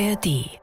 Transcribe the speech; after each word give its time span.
ARD 0.00 0.58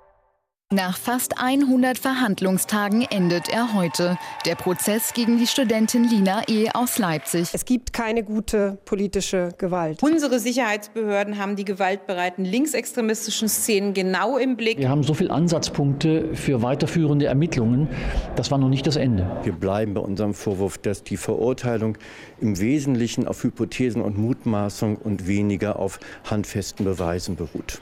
nach 0.73 0.97
fast 0.97 1.39
100 1.39 1.99
Verhandlungstagen 1.99 3.03
endet 3.03 3.49
er 3.49 3.75
heute. 3.75 4.17
Der 4.47 4.55
Prozess 4.55 5.13
gegen 5.13 5.37
die 5.37 5.45
Studentin 5.45 6.03
Lina 6.03 6.41
E. 6.49 6.69
aus 6.73 6.97
Leipzig. 6.97 7.49
Es 7.53 7.65
gibt 7.65 7.93
keine 7.93 8.23
gute 8.23 8.79
politische 8.83 9.49
Gewalt. 9.59 10.01
Unsere 10.01 10.39
Sicherheitsbehörden 10.39 11.37
haben 11.37 11.55
die 11.55 11.65
gewaltbereiten 11.65 12.43
linksextremistischen 12.43 13.47
Szenen 13.47 13.93
genau 13.93 14.37
im 14.37 14.57
Blick. 14.57 14.79
Wir 14.79 14.89
haben 14.89 15.03
so 15.03 15.13
viele 15.13 15.29
Ansatzpunkte 15.29 16.33
für 16.33 16.63
weiterführende 16.63 17.27
Ermittlungen. 17.27 17.87
Das 18.35 18.49
war 18.49 18.57
noch 18.57 18.69
nicht 18.69 18.87
das 18.87 18.95
Ende. 18.95 19.29
Wir 19.43 19.53
bleiben 19.53 19.93
bei 19.93 20.01
unserem 20.01 20.33
Vorwurf, 20.33 20.79
dass 20.79 21.03
die 21.03 21.17
Verurteilung 21.17 21.95
im 22.41 22.59
Wesentlichen 22.59 23.27
auf 23.27 23.43
Hypothesen 23.43 24.01
und 24.01 24.17
Mutmaßung 24.17 24.97
und 24.97 25.27
weniger 25.27 25.77
auf 25.77 25.99
handfesten 26.27 26.85
Beweisen 26.85 27.35
beruht. 27.35 27.81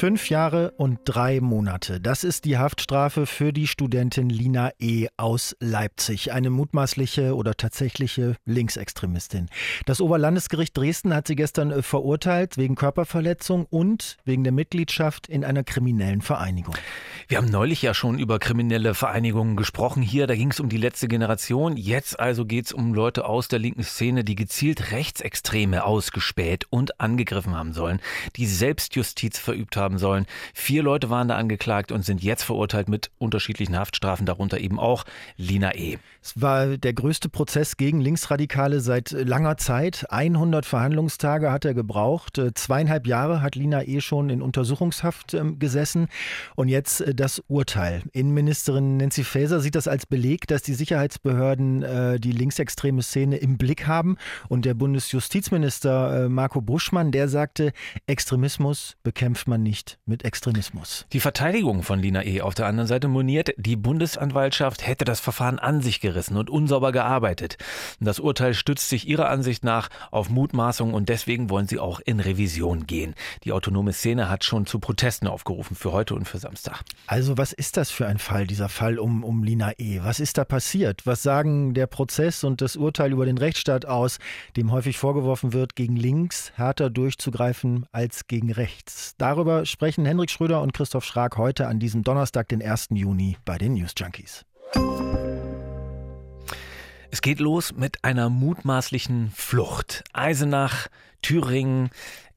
Fünf 0.00 0.30
Jahre 0.30 0.70
und 0.78 1.00
drei 1.04 1.42
Monate. 1.42 2.00
Das 2.00 2.24
ist 2.24 2.46
die 2.46 2.56
Haftstrafe 2.56 3.26
für 3.26 3.52
die 3.52 3.66
Studentin 3.66 4.30
Lina 4.30 4.70
E. 4.78 5.08
aus 5.18 5.54
Leipzig. 5.60 6.32
Eine 6.32 6.48
mutmaßliche 6.48 7.36
oder 7.36 7.54
tatsächliche 7.54 8.36
Linksextremistin. 8.46 9.50
Das 9.84 10.00
Oberlandesgericht 10.00 10.74
Dresden 10.74 11.14
hat 11.14 11.26
sie 11.26 11.36
gestern 11.36 11.70
äh, 11.70 11.82
verurteilt 11.82 12.56
wegen 12.56 12.76
Körperverletzung 12.76 13.66
und 13.68 14.16
wegen 14.24 14.42
der 14.42 14.54
Mitgliedschaft 14.54 15.26
in 15.26 15.44
einer 15.44 15.64
kriminellen 15.64 16.22
Vereinigung. 16.22 16.74
Wir 17.28 17.36
haben 17.36 17.50
neulich 17.50 17.82
ja 17.82 17.92
schon 17.92 18.18
über 18.18 18.38
kriminelle 18.38 18.94
Vereinigungen 18.94 19.54
gesprochen. 19.54 20.02
Hier, 20.02 20.26
da 20.26 20.34
ging 20.34 20.50
es 20.50 20.60
um 20.60 20.70
die 20.70 20.78
letzte 20.78 21.08
Generation. 21.08 21.76
Jetzt 21.76 22.18
also 22.18 22.46
geht 22.46 22.64
es 22.64 22.72
um 22.72 22.94
Leute 22.94 23.26
aus 23.26 23.48
der 23.48 23.58
linken 23.58 23.82
Szene, 23.82 24.24
die 24.24 24.34
gezielt 24.34 24.92
Rechtsextreme 24.92 25.84
ausgespäht 25.84 26.64
und 26.70 27.02
angegriffen 27.02 27.54
haben 27.54 27.74
sollen, 27.74 28.00
die 28.36 28.46
Selbstjustiz 28.46 29.38
verübt 29.38 29.76
haben 29.76 29.89
haben 29.90 29.98
sollen. 29.98 30.26
Vier 30.54 30.82
Leute 30.82 31.10
waren 31.10 31.26
da 31.26 31.36
angeklagt 31.36 31.90
und 31.90 32.04
sind 32.04 32.22
jetzt 32.22 32.44
verurteilt 32.44 32.88
mit 32.88 33.10
unterschiedlichen 33.18 33.76
Haftstrafen, 33.76 34.24
darunter 34.24 34.58
eben 34.58 34.78
auch 34.78 35.04
Lina 35.36 35.74
E. 35.74 35.98
Es 36.22 36.40
war 36.40 36.76
der 36.76 36.92
größte 36.92 37.28
Prozess 37.28 37.76
gegen 37.76 38.00
Linksradikale 38.00 38.80
seit 38.80 39.10
langer 39.10 39.56
Zeit. 39.56 40.06
100 40.10 40.64
Verhandlungstage 40.64 41.50
hat 41.50 41.64
er 41.64 41.74
gebraucht. 41.74 42.38
Äh, 42.38 42.54
zweieinhalb 42.54 43.06
Jahre 43.06 43.42
hat 43.42 43.56
Lina 43.56 43.82
E 43.82 44.00
schon 44.00 44.30
in 44.30 44.42
Untersuchungshaft 44.42 45.34
ähm, 45.34 45.58
gesessen. 45.58 46.08
Und 46.54 46.68
jetzt 46.68 47.00
äh, 47.00 47.14
das 47.14 47.42
Urteil. 47.48 48.02
Innenministerin 48.12 48.98
Nancy 48.98 49.24
Faeser 49.24 49.60
sieht 49.60 49.74
das 49.74 49.88
als 49.88 50.06
Beleg, 50.06 50.46
dass 50.46 50.62
die 50.62 50.74
Sicherheitsbehörden 50.74 51.82
äh, 51.82 52.20
die 52.20 52.32
linksextreme 52.32 53.02
Szene 53.02 53.38
im 53.38 53.58
Blick 53.58 53.86
haben. 53.86 54.16
Und 54.48 54.66
der 54.66 54.74
Bundesjustizminister 54.74 56.28
Marco 56.28 56.60
Buschmann, 56.60 57.12
der 57.12 57.28
sagte, 57.28 57.72
Extremismus 58.06 58.96
bekämpft 59.02 59.48
man 59.48 59.62
nicht 59.62 59.79
nicht 59.80 59.98
mit 60.04 60.24
Extremismus. 60.24 61.06
Die 61.12 61.20
Verteidigung 61.20 61.82
von 61.82 62.00
Lina 62.00 62.22
E. 62.24 62.42
auf 62.42 62.54
der 62.54 62.66
anderen 62.66 62.86
Seite 62.86 63.08
moniert, 63.08 63.54
die 63.56 63.76
Bundesanwaltschaft 63.76 64.86
hätte 64.86 65.06
das 65.06 65.20
Verfahren 65.20 65.58
an 65.58 65.80
sich 65.80 66.00
gerissen 66.00 66.36
und 66.36 66.50
unsauber 66.50 66.92
gearbeitet. 66.92 67.56
Das 67.98 68.20
Urteil 68.20 68.52
stützt 68.52 68.90
sich 68.90 69.08
ihrer 69.08 69.30
Ansicht 69.30 69.64
nach 69.64 69.88
auf 70.10 70.28
Mutmaßungen 70.28 70.94
und 70.94 71.08
deswegen 71.08 71.48
wollen 71.48 71.66
sie 71.66 71.78
auch 71.78 72.00
in 72.00 72.20
Revision 72.20 72.86
gehen. 72.86 73.14
Die 73.44 73.52
autonome 73.52 73.92
Szene 73.94 74.28
hat 74.28 74.44
schon 74.44 74.66
zu 74.66 74.80
Protesten 74.80 75.26
aufgerufen 75.26 75.74
für 75.74 75.92
heute 75.92 76.14
und 76.14 76.26
für 76.26 76.38
Samstag. 76.38 76.82
Also 77.06 77.38
was 77.38 77.52
ist 77.52 77.78
das 77.78 77.90
für 77.90 78.06
ein 78.06 78.18
Fall, 78.18 78.46
dieser 78.46 78.68
Fall 78.68 78.98
um, 78.98 79.24
um 79.24 79.42
Lina 79.44 79.72
E.? 79.78 80.00
Was 80.02 80.20
ist 80.20 80.36
da 80.36 80.44
passiert? 80.44 81.06
Was 81.06 81.22
sagen 81.22 81.72
der 81.72 81.86
Prozess 81.86 82.44
und 82.44 82.60
das 82.60 82.76
Urteil 82.76 83.12
über 83.12 83.24
den 83.24 83.38
Rechtsstaat 83.38 83.86
aus, 83.86 84.18
dem 84.56 84.72
häufig 84.72 84.98
vorgeworfen 84.98 85.52
wird, 85.54 85.74
gegen 85.74 85.96
links 85.96 86.52
härter 86.56 86.90
durchzugreifen 86.90 87.86
als 87.92 88.26
gegen 88.26 88.52
rechts? 88.52 89.14
Darüber 89.16 89.64
sprechen 89.70 90.04
Henrik 90.04 90.30
Schröder 90.30 90.60
und 90.62 90.72
Christoph 90.72 91.04
Schrag 91.04 91.36
heute 91.36 91.66
an 91.66 91.78
diesem 91.78 92.02
Donnerstag, 92.02 92.48
den 92.48 92.62
1. 92.62 92.88
Juni, 92.90 93.36
bei 93.44 93.58
den 93.58 93.74
News 93.74 93.92
Junkies. 93.96 94.44
Es 97.10 97.22
geht 97.22 97.40
los 97.40 97.74
mit 97.74 98.04
einer 98.04 98.28
mutmaßlichen 98.28 99.32
Flucht. 99.34 100.04
Eisenach, 100.12 100.88
Thüringen, 101.22 101.90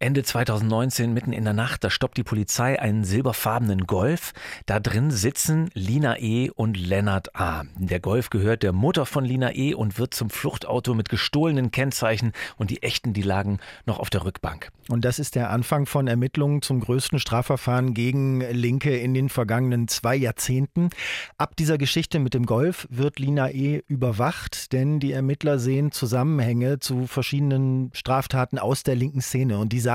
Ende 0.03 0.21
2019, 0.21 1.13
mitten 1.13 1.31
in 1.31 1.45
der 1.45 1.53
Nacht, 1.53 1.85
da 1.85 1.89
stoppt 1.89 2.17
die 2.17 2.25
Polizei 2.25 2.77
einen 2.77 3.05
silberfarbenen 3.05 3.87
Golf. 3.87 4.33
Da 4.65 4.81
drin 4.81 5.11
sitzen 5.11 5.69
Lina 5.75 6.19
E. 6.19 6.49
und 6.49 6.75
Lennart 6.75 7.37
A. 7.39 7.63
Der 7.77 8.01
Golf 8.01 8.29
gehört 8.29 8.63
der 8.63 8.73
Mutter 8.73 9.05
von 9.05 9.23
Lina 9.23 9.55
E. 9.55 9.73
und 9.73 9.97
wird 9.97 10.13
zum 10.13 10.29
Fluchtauto 10.29 10.93
mit 10.93 11.07
gestohlenen 11.07 11.71
Kennzeichen 11.71 12.33
und 12.57 12.69
die 12.69 12.83
echten, 12.83 13.13
die 13.13 13.21
lagen 13.21 13.59
noch 13.85 13.97
auf 13.97 14.09
der 14.09 14.25
Rückbank. 14.25 14.71
Und 14.89 15.05
das 15.05 15.19
ist 15.19 15.35
der 15.35 15.51
Anfang 15.51 15.85
von 15.85 16.07
Ermittlungen 16.07 16.61
zum 16.61 16.81
größten 16.81 17.17
Strafverfahren 17.19 17.93
gegen 17.93 18.41
Linke 18.41 18.97
in 18.97 19.13
den 19.13 19.29
vergangenen 19.29 19.87
zwei 19.87 20.17
Jahrzehnten. 20.17 20.89
Ab 21.37 21.55
dieser 21.55 21.77
Geschichte 21.77 22.19
mit 22.19 22.33
dem 22.33 22.45
Golf 22.45 22.89
wird 22.89 23.19
Lina 23.19 23.51
E. 23.51 23.81
überwacht, 23.87 24.73
denn 24.73 24.99
die 24.99 25.13
Ermittler 25.13 25.59
sehen 25.59 25.93
Zusammenhänge 25.93 26.79
zu 26.79 27.07
verschiedenen 27.07 27.89
Straftaten 27.93 28.59
aus 28.59 28.83
der 28.83 28.97
linken 28.97 29.21
Szene 29.21 29.59
und 29.59 29.71
die 29.71 29.79
sagen, 29.79 29.92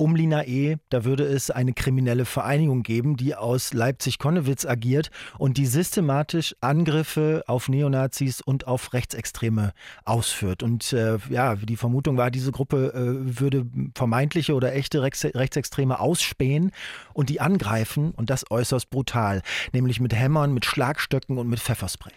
um 0.00 0.16
Lina 0.16 0.46
E., 0.46 0.78
da 0.88 1.04
würde 1.04 1.24
es 1.24 1.50
eine 1.50 1.74
kriminelle 1.74 2.24
Vereinigung 2.24 2.82
geben, 2.82 3.18
die 3.18 3.34
aus 3.34 3.74
Leipzig-Konnewitz 3.74 4.64
agiert 4.64 5.10
und 5.36 5.58
die 5.58 5.66
systematisch 5.66 6.56
Angriffe 6.62 7.44
auf 7.46 7.68
Neonazis 7.68 8.40
und 8.40 8.66
auf 8.66 8.94
Rechtsextreme 8.94 9.74
ausführt. 10.06 10.62
Und 10.62 10.94
äh, 10.94 11.18
ja, 11.28 11.54
die 11.56 11.76
Vermutung 11.76 12.16
war, 12.16 12.30
diese 12.30 12.50
Gruppe 12.50 12.94
äh, 12.94 13.40
würde 13.40 13.66
vermeintliche 13.94 14.54
oder 14.54 14.74
echte 14.74 15.02
Rechts 15.02 15.22
Rechtsextreme 15.22 16.00
ausspähen 16.00 16.72
und 17.12 17.28
die 17.28 17.42
angreifen 17.42 18.12
und 18.12 18.30
das 18.30 18.50
äußerst 18.50 18.88
brutal, 18.88 19.42
nämlich 19.74 20.00
mit 20.00 20.14
Hämmern, 20.14 20.54
mit 20.54 20.64
Schlagstöcken 20.64 21.36
und 21.36 21.46
mit 21.46 21.60
Pfefferspray. 21.60 22.14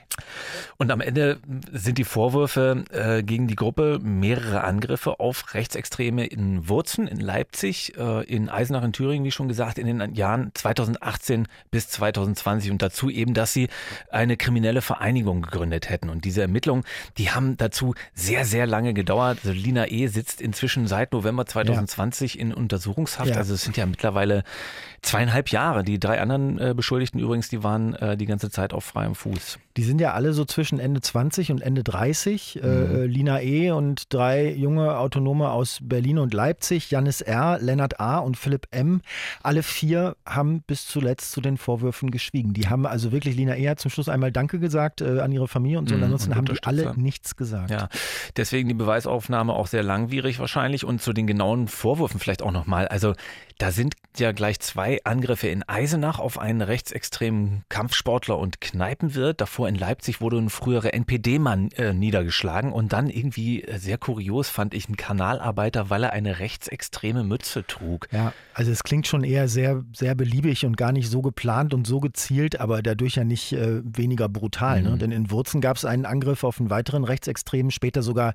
Und 0.77 0.89
am 0.89 1.01
Ende 1.01 1.39
sind 1.71 1.97
die 1.97 2.03
Vorwürfe 2.05 2.85
äh, 2.91 3.23
gegen 3.23 3.47
die 3.47 3.55
Gruppe 3.55 3.99
mehrere 4.01 4.63
Angriffe 4.63 5.19
auf 5.19 5.53
Rechtsextreme 5.53 6.25
in 6.25 6.69
Wurzen, 6.69 7.02
in 7.07 7.19
Leipzig, 7.19 7.97
äh, 7.97 8.23
in 8.23 8.49
Eisenach 8.49 8.83
in 8.83 8.93
Thüringen, 8.93 9.25
wie 9.25 9.31
schon 9.31 9.47
gesagt, 9.47 9.77
in 9.77 9.87
den 9.87 10.15
Jahren 10.15 10.51
2018 10.53 11.47
bis 11.71 11.89
2020 11.89 12.71
und 12.71 12.81
dazu 12.81 13.09
eben, 13.09 13.33
dass 13.33 13.53
sie 13.53 13.69
eine 14.09 14.37
kriminelle 14.37 14.81
Vereinigung 14.81 15.41
gegründet 15.41 15.89
hätten. 15.89 16.09
Und 16.09 16.25
diese 16.25 16.41
Ermittlungen, 16.41 16.83
die 17.17 17.31
haben 17.31 17.57
dazu 17.57 17.95
sehr, 18.13 18.45
sehr 18.45 18.67
lange 18.67 18.93
gedauert. 18.93 19.39
Also 19.43 19.51
Lina 19.51 19.87
E. 19.87 20.07
sitzt 20.07 20.41
inzwischen 20.41 20.87
seit 20.87 21.13
November 21.13 21.45
2020 21.45 22.35
ja. 22.35 22.41
in 22.41 22.53
Untersuchungshaft. 22.53 23.31
Ja. 23.31 23.37
Also 23.37 23.53
es 23.53 23.63
sind 23.63 23.77
ja 23.77 23.85
mittlerweile 23.85 24.43
zweieinhalb 25.03 25.49
Jahre. 25.49 25.83
Die 25.83 25.99
drei 25.99 26.21
anderen 26.21 26.57
äh, 26.59 26.73
Beschuldigten 26.75 27.19
übrigens, 27.19 27.49
die 27.49 27.63
waren 27.63 27.93
äh, 27.95 28.17
die 28.17 28.25
ganze 28.25 28.49
Zeit 28.49 28.73
auf 28.73 28.85
freiem 28.85 29.15
Fuß. 29.15 29.59
Die 29.77 29.83
sind 29.83 29.99
ja 29.99 30.13
alle 30.13 30.33
so 30.33 30.45
zwischen 30.45 30.79
Ende 30.79 31.01
20 31.01 31.51
und 31.51 31.61
Ende 31.61 31.83
30. 31.83 32.61
Äh, 32.61 32.65
mhm. 32.65 32.95
Äh, 32.95 33.05
Lina 33.05 33.41
E. 33.41 33.71
und 33.71 34.13
drei 34.13 34.51
junge 34.51 34.97
Autonome 34.97 35.49
aus 35.49 35.79
Berlin 35.81 36.17
und 36.19 36.33
Leipzig, 36.33 36.89
Janis 36.93 37.21
R., 37.21 37.57
Lennart 37.59 37.99
A. 37.99 38.19
und 38.19 38.37
Philipp 38.37 38.67
M. 38.69 39.01
Alle 39.41 39.63
vier 39.63 40.15
haben 40.27 40.61
bis 40.61 40.85
zuletzt 40.85 41.31
zu 41.31 41.41
den 41.41 41.57
Vorwürfen 41.57 42.11
geschwiegen. 42.11 42.53
Die 42.53 42.67
haben 42.67 42.85
also 42.85 43.11
wirklich, 43.11 43.35
Lina 43.35 43.57
E. 43.57 43.67
hat 43.67 43.79
zum 43.79 43.89
Schluss 43.89 44.09
einmal 44.09 44.31
Danke 44.31 44.59
gesagt 44.59 45.01
äh, 45.01 45.19
an 45.19 45.31
ihre 45.31 45.47
Familie 45.47 45.79
und 45.79 45.89
so. 45.89 45.95
Mhm, 45.95 46.01
und 46.01 46.05
ansonsten 46.05 46.31
und 46.31 46.37
haben 46.37 46.45
die 46.45 46.63
alle 46.63 46.93
nichts 46.95 47.35
gesagt. 47.35 47.71
Ja, 47.71 47.89
deswegen 48.37 48.67
die 48.67 48.75
Beweisaufnahme 48.75 49.53
auch 49.53 49.65
sehr 49.65 49.81
langwierig 49.81 50.37
wahrscheinlich. 50.37 50.85
Und 50.85 51.01
zu 51.01 51.13
den 51.13 51.25
genauen 51.25 51.67
Vorwürfen 51.67 52.19
vielleicht 52.19 52.43
auch 52.43 52.51
nochmal. 52.51 52.87
Also 52.87 53.15
da 53.57 53.71
sind 53.71 53.95
ja 54.17 54.31
gleich 54.31 54.59
zwei 54.59 54.99
Angriffe 55.03 55.47
in 55.47 55.63
Eisenach 55.67 56.19
auf 56.19 56.37
einen 56.37 56.61
rechtsextremen 56.61 57.63
Kampfsportler 57.69 58.37
und 58.37 58.61
Kneipenwirt. 58.61 59.41
Davor 59.41 59.67
in 59.67 59.75
Leipzig 59.75 60.21
wurde 60.21 60.37
ein 60.37 60.49
früherer 60.49 60.93
NPD-Mann 60.93 61.71
äh, 61.71 61.93
niedergeschlagen 61.93 62.71
und 62.71 62.93
dann 62.93 63.09
irgendwie 63.09 63.63
äh, 63.63 63.77
sehr 63.77 63.97
kurios 63.97 64.49
fand 64.49 64.73
ich 64.73 64.89
ein 64.89 64.97
Kanalarbeiter, 64.97 65.89
weil 65.89 66.03
er 66.03 66.13
eine 66.13 66.39
rechtsextreme 66.73 67.23
Mütze 67.23 67.65
trug. 67.65 68.07
Ja, 68.11 68.33
also 68.53 68.71
es 68.71 68.83
klingt 68.83 69.07
schon 69.07 69.23
eher 69.23 69.47
sehr, 69.47 69.83
sehr 69.93 70.15
beliebig 70.15 70.65
und 70.65 70.75
gar 70.75 70.91
nicht 70.91 71.09
so 71.09 71.21
geplant 71.21 71.73
und 71.73 71.87
so 71.87 71.99
gezielt, 71.99 72.59
aber 72.59 72.81
dadurch 72.81 73.15
ja 73.15 73.23
nicht 73.23 73.53
äh, 73.53 73.81
weniger 73.83 74.27
brutal. 74.29 74.81
Ne? 74.81 74.89
Mhm. 74.89 74.93
Ne? 74.93 74.97
Denn 74.99 75.11
in 75.11 75.31
Wurzen 75.31 75.61
gab 75.61 75.77
es 75.77 75.85
einen 75.85 76.05
Angriff 76.05 76.43
auf 76.43 76.59
einen 76.59 76.69
weiteren 76.69 77.03
Rechtsextremen, 77.03 77.71
später 77.71 78.01
sogar 78.01 78.33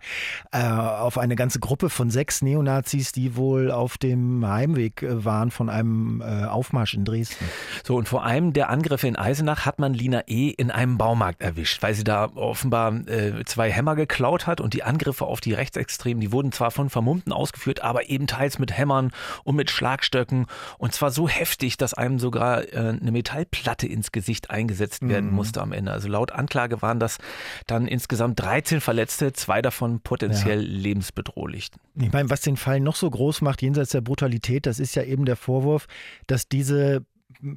äh, 0.53 0.63
auf 0.63 1.19
eine 1.19 1.37
ganze 1.37 1.59
Gruppe 1.59 1.91
von 1.91 2.11
sechs 2.11 2.43
Neonazis, 2.43 3.13
die 3.13 3.37
wohl 3.37 3.71
auf 3.71 3.99
dem 3.99 4.47
Heimweg 4.47 5.03
äh, 5.03 5.25
waren 5.25 5.51
von 5.51 5.69
einem 5.69 6.21
äh, 6.21 6.45
Aufmarsch 6.45 6.95
in 6.95 7.05
Dresden. 7.05 7.45
So, 7.85 7.97
und 7.97 8.09
vor 8.09 8.25
allem 8.25 8.53
der 8.53 8.71
Angriffe 8.71 9.09
in 9.09 9.17
Eisenach 9.17 9.67
hat 9.67 9.79
man 9.79 9.95
Lina 9.95 10.23
E. 10.27 10.51
in 10.51 10.71
einem 10.71 10.99
Baumarkt 10.99 11.43
erwischt, 11.43 11.83
weil 11.83 11.95
sie 11.95 12.05
da 12.05 12.27
offenbar 12.35 12.95
äh, 13.09 13.45
zwei 13.45 13.71
Hämmer 13.71 13.97
geklaut 13.97 14.47
hat 14.47 14.61
und 14.61 14.75
die 14.75 14.83
Angriffe 14.83 15.25
auf 15.25 15.41
die 15.41 15.53
Rechtsextremen, 15.53 16.21
die 16.21 16.33
wurden 16.33 16.53
zwar 16.53 16.71
von 16.71 16.91
Vermummten 16.91 17.33
ausgeführt, 17.33 17.83
aber 17.83 18.09
eben 18.09 18.28
teils 18.29 18.59
mit 18.59 18.77
Hämmern 18.77 19.11
und 19.45 19.57
mit 19.57 19.71
Schlagstöcken. 19.71 20.47
Und 20.79 20.93
zwar 20.93 21.11
so 21.11 21.29
heftig, 21.29 21.77
dass 21.77 21.95
einem 21.95 22.19
sogar 22.19 22.73
äh, 22.73 22.77
eine 22.77 23.11
Metallplatte 23.11 23.87
ins 23.87 24.13
Gesicht 24.13 24.51
eingesetzt 24.51 25.07
werden 25.09 25.31
mhm. 25.31 25.37
musste 25.37 25.61
am 25.61 25.73
Ende. 25.73 25.93
Also 25.93 26.09
laut 26.09 26.33
Anklage 26.33 26.81
waren 26.83 27.01
das 27.01 27.19
dann 27.67 27.89
insgesamt 27.89 28.41
13 28.41 28.81
Verletzte, 28.81 29.33
zwei 29.33 29.63
davon 29.63 30.01
potenziell 30.01 30.63
ja. 30.63 30.69
lebensbedrohlich. 30.69 31.71
Ich 31.97 32.13
meine, 32.13 32.31
was 32.31 32.43
den 32.43 32.57
Fall 32.57 32.81
noch 32.81 32.97
so 32.97 33.11
groß 33.11 33.41
macht, 33.41 33.63
jenseits 33.63 33.91
der 33.91 34.01
Brutalität, 34.01 34.67
das 34.67 34.79
ist 34.79 34.95
ja 34.95 35.03
eben 35.03 35.25
der 35.25 35.37
Vorwurf, 35.37 35.87
dass 36.27 36.49
diese 36.49 37.05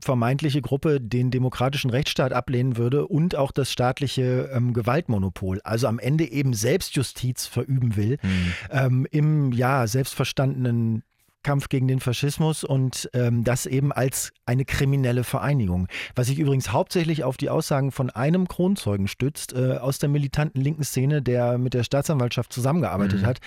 vermeintliche 0.02 0.62
Gruppe 0.62 1.02
den 1.02 1.32
demokratischen 1.32 1.90
Rechtsstaat 1.90 2.34
ablehnen 2.34 2.78
würde 2.78 3.08
und 3.08 3.36
auch 3.36 3.52
das 3.52 3.72
staatliche 3.72 4.50
ähm, 4.54 4.74
Gewaltmonopol, 4.74 5.62
also 5.64 5.88
am 5.88 6.00
Ende 6.00 6.30
eben 6.30 6.54
Selbstjustiz 6.54 7.48
verüben 7.48 7.96
will, 7.96 8.18
mhm. 8.22 8.54
ähm, 8.70 9.08
im 9.12 9.52
ja 9.52 9.88
selbstverstandenen 9.88 11.04
Kampf 11.44 11.70
gegen 11.70 11.88
den 11.88 12.00
Faschismus 12.00 12.64
und 12.64 13.10
ähm, 13.14 13.44
das 13.44 13.66
eben 13.66 13.92
als 13.92 14.32
eine 14.46 14.64
kriminelle 14.64 15.24
Vereinigung. 15.24 15.88
Was 16.16 16.28
sich 16.28 16.38
übrigens 16.38 16.72
hauptsächlich 16.72 17.24
auf 17.24 17.38
die 17.38 17.50
Aussagen 17.50 17.92
von 17.92 18.12
einem 18.12 18.48
Kronzeugen 18.48 19.08
stützt, 19.08 19.54
äh, 19.54 19.78
aus 19.78 19.98
der 19.98 20.10
militanten 20.10 20.62
linken 20.62 20.84
Szene, 20.84 21.24
der 21.24 21.58
mit 21.58 21.74
der 21.74 21.84
Staatsanwaltschaft 21.84 22.54
zusammengearbeitet 22.54 23.22
mhm. 23.22 23.26
hat 23.26 23.40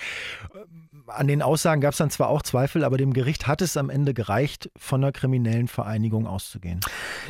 an 1.07 1.27
den 1.27 1.41
Aussagen 1.41 1.81
gab 1.81 1.91
es 1.91 1.97
dann 1.97 2.09
zwar 2.09 2.29
auch 2.29 2.41
Zweifel, 2.41 2.83
aber 2.83 2.97
dem 2.97 3.13
Gericht 3.13 3.47
hat 3.47 3.61
es 3.61 3.77
am 3.77 3.89
Ende 3.89 4.13
gereicht, 4.13 4.69
von 4.77 5.03
einer 5.03 5.11
kriminellen 5.11 5.67
Vereinigung 5.67 6.27
auszugehen. 6.27 6.79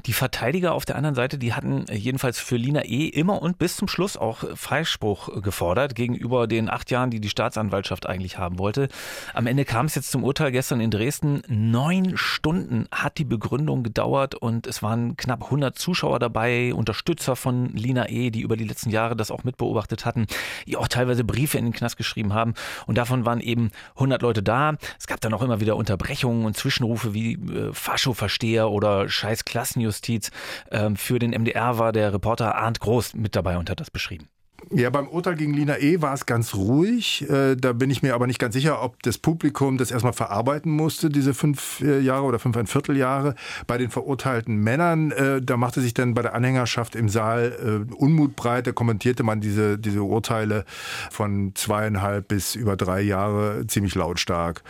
Die 0.05 0.13
Verteidiger 0.13 0.73
auf 0.73 0.85
der 0.85 0.95
anderen 0.95 1.15
Seite, 1.15 1.37
die 1.37 1.53
hatten 1.53 1.85
jedenfalls 1.91 2.39
für 2.39 2.57
Lina 2.57 2.83
E. 2.83 3.07
immer 3.07 3.41
und 3.41 3.57
bis 3.57 3.75
zum 3.75 3.87
Schluss 3.87 4.17
auch 4.17 4.43
Freispruch 4.55 5.41
gefordert 5.41 5.95
gegenüber 5.95 6.47
den 6.47 6.69
acht 6.69 6.91
Jahren, 6.91 7.09
die 7.09 7.19
die 7.19 7.29
Staatsanwaltschaft 7.29 8.05
eigentlich 8.05 8.37
haben 8.37 8.59
wollte. 8.59 8.87
Am 9.33 9.47
Ende 9.47 9.65
kam 9.65 9.85
es 9.85 9.95
jetzt 9.95 10.11
zum 10.11 10.23
Urteil 10.23 10.51
gestern 10.51 10.79
in 10.79 10.91
Dresden. 10.91 11.41
Neun 11.47 12.17
Stunden 12.17 12.87
hat 12.91 13.17
die 13.17 13.25
Begründung 13.25 13.83
gedauert 13.83 14.35
und 14.35 14.67
es 14.67 14.83
waren 14.83 15.17
knapp 15.17 15.43
100 15.43 15.77
Zuschauer 15.77 16.19
dabei, 16.19 16.73
Unterstützer 16.73 17.35
von 17.35 17.69
Lina 17.69 18.09
E., 18.09 18.29
die 18.31 18.41
über 18.41 18.57
die 18.57 18.65
letzten 18.65 18.89
Jahre 18.89 19.15
das 19.15 19.31
auch 19.31 19.43
mitbeobachtet 19.43 20.05
hatten, 20.05 20.27
die 20.67 20.77
auch 20.77 20.87
teilweise 20.87 21.23
Briefe 21.23 21.57
in 21.57 21.65
den 21.65 21.73
Knast 21.73 21.97
geschrieben 21.97 22.33
haben. 22.33 22.53
Und 22.85 22.97
davon 22.97 23.25
waren 23.25 23.39
eben 23.39 23.54
100 23.95 24.21
Leute 24.21 24.43
da. 24.43 24.75
Es 24.99 25.07
gab 25.07 25.21
dann 25.21 25.33
auch 25.33 25.41
immer 25.41 25.59
wieder 25.59 25.75
Unterbrechungen 25.75 26.45
und 26.45 26.57
Zwischenrufe 26.57 27.13
wie 27.13 27.33
äh, 27.33 27.73
Fascho-Versteher 27.73 28.69
oder 28.69 29.09
Scheiß 29.09 29.45
Klassenjustiz. 29.45 30.31
Ähm, 30.71 30.95
für 30.95 31.19
den 31.19 31.31
MDR 31.31 31.77
war 31.77 31.91
der 31.91 32.13
Reporter 32.13 32.55
Arndt 32.55 32.79
Groß 32.79 33.13
mit 33.15 33.35
dabei 33.35 33.57
und 33.57 33.69
hat 33.69 33.79
das 33.79 33.91
beschrieben. 33.91 34.27
Ja, 34.71 34.89
beim 34.89 35.07
Urteil 35.07 35.35
gegen 35.35 35.53
Lina 35.53 35.77
E. 35.77 36.01
war 36.01 36.13
es 36.13 36.25
ganz 36.25 36.55
ruhig. 36.55 37.29
Äh, 37.29 37.55
da 37.55 37.73
bin 37.73 37.91
ich 37.91 38.01
mir 38.01 38.15
aber 38.15 38.25
nicht 38.25 38.39
ganz 38.39 38.55
sicher, 38.55 38.81
ob 38.81 39.01
das 39.03 39.17
Publikum 39.19 39.77
das 39.77 39.91
erstmal 39.91 40.13
verarbeiten 40.13 40.71
musste, 40.71 41.09
diese 41.09 41.33
fünf 41.33 41.81
äh, 41.81 41.99
Jahre 41.99 42.23
oder 42.23 42.39
fünfeinviertel 42.39 42.97
Jahre. 42.97 43.35
Bei 43.67 43.77
den 43.77 43.91
verurteilten 43.91 44.55
Männern, 44.55 45.11
äh, 45.11 45.41
da 45.41 45.57
machte 45.57 45.81
sich 45.81 45.93
dann 45.93 46.15
bei 46.15 46.23
der 46.23 46.33
Anhängerschaft 46.33 46.95
im 46.95 47.09
Saal 47.09 47.85
Unmut 47.97 48.35
breit. 48.35 48.67
Da 48.67 48.71
kommentierte 48.71 49.23
man 49.23 49.39
diese, 49.39 49.77
diese 49.77 50.01
Urteile 50.01 50.65
von 51.11 51.51
zweieinhalb 51.53 52.27
bis 52.27 52.55
über 52.55 52.75
drei 52.75 53.01
Jahre 53.01 53.65
ziemlich 53.67 53.95
lautstark. 53.95 54.63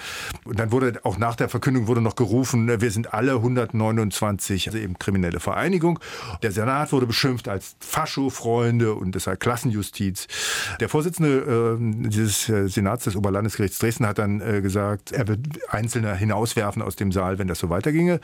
Und 0.44 0.60
dann 0.60 0.72
wurde 0.72 1.00
auch 1.04 1.18
nach 1.18 1.36
der 1.36 1.50
Verkündung 1.50 1.88
wurde 1.88 2.02
noch 2.02 2.16
gerufen, 2.16 2.82
wir 2.82 2.92
sind 2.92 3.14
alle 3.14 3.34
129, 3.34 4.68
also 4.68 4.78
eben 4.78 5.00
kriminelle 5.00 5.40
Vereinigung. 5.40 6.00
Der 6.44 6.52
Senat 6.52 6.92
wurde 6.92 7.06
beschimpft 7.06 7.48
als 7.48 7.76
Fascho-Freunde 7.80 8.94
und 8.94 9.16
deshalb 9.16 9.40
Klassenjustiz 9.40 9.85
Justiz. 9.86 10.28
Der 10.80 10.90
Vorsitzende 10.90 11.78
äh, 11.80 12.10
dieses 12.10 12.46
Senats 12.46 13.06
des 13.06 13.16
Oberlandesgerichts 13.16 13.80
Dresden 13.80 14.08
hat 14.08 14.18
dann 14.18 14.42
äh, 14.42 14.62
gesagt, 14.62 15.12
er 15.12 15.28
wird 15.28 15.40
Einzelne 15.70 16.16
hinauswerfen 16.16 16.82
aus 16.82 16.96
dem 16.96 17.12
Saal, 17.12 17.38
wenn 17.38 17.48
das 17.48 17.60
so 17.60 17.70
weiterginge. 17.70 18.20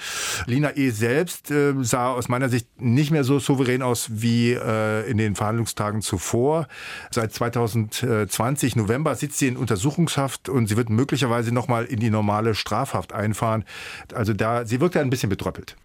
Lina 0.47 0.75
E. 0.75 0.89
selbst 0.89 1.51
äh, 1.51 1.73
sah 1.81 2.11
aus 2.11 2.29
meiner 2.29 2.49
Sicht 2.49 2.67
nicht 2.81 3.11
mehr 3.11 3.23
so 3.23 3.39
souverän 3.39 3.81
aus 3.81 4.09
wie 4.11 4.53
äh, 4.53 5.09
in 5.09 5.17
den 5.17 5.35
Verhandlungstagen 5.35 6.01
zuvor. 6.01 6.67
Seit 7.11 7.33
2020 7.33 8.75
November 8.75 9.15
sitzt 9.15 9.37
sie 9.37 9.47
in 9.47 9.57
Untersuchungshaft 9.57 10.49
und 10.49 10.67
sie 10.67 10.77
wird 10.77 10.89
möglicherweise 10.89 11.53
nochmal 11.53 11.85
in 11.85 11.99
die 11.99 12.09
normale 12.09 12.55
Strafhaft 12.55 13.13
einfahren. 13.13 13.63
Also 14.13 14.33
da, 14.33 14.65
sie 14.65 14.81
wirkt 14.81 14.95
ja 14.95 15.01
ein 15.01 15.09
bisschen 15.09 15.29
betröppelt. 15.29 15.75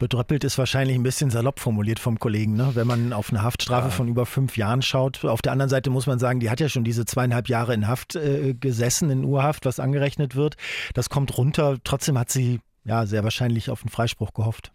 Bedröppelt 0.00 0.44
ist 0.44 0.56
wahrscheinlich 0.56 0.96
ein 0.96 1.02
bisschen 1.02 1.30
salopp 1.30 1.60
formuliert 1.60 2.00
vom 2.00 2.18
Kollegen, 2.18 2.54
ne? 2.54 2.70
wenn 2.72 2.86
man 2.86 3.12
auf 3.12 3.30
eine 3.30 3.42
Haftstrafe 3.42 3.88
ja. 3.88 3.90
von 3.90 4.08
über 4.08 4.24
fünf 4.24 4.56
Jahren 4.56 4.80
schaut. 4.80 5.24
Auf 5.26 5.42
der 5.42 5.52
anderen 5.52 5.68
Seite 5.68 5.90
muss 5.90 6.06
man 6.06 6.18
sagen, 6.18 6.40
die 6.40 6.48
hat 6.48 6.58
ja 6.58 6.70
schon 6.70 6.84
diese 6.84 7.04
zweieinhalb 7.04 7.50
Jahre 7.50 7.74
in 7.74 7.86
Haft 7.86 8.16
äh, 8.16 8.54
gesessen, 8.54 9.10
in 9.10 9.24
Urhaft, 9.24 9.66
was 9.66 9.78
angerechnet 9.78 10.34
wird. 10.34 10.56
Das 10.94 11.10
kommt 11.10 11.36
runter. 11.36 11.76
Trotzdem 11.84 12.18
hat 12.18 12.30
sie 12.30 12.60
ja, 12.84 13.04
sehr 13.04 13.24
wahrscheinlich 13.24 13.68
auf 13.68 13.82
einen 13.82 13.90
Freispruch 13.90 14.32
gehofft. 14.32 14.72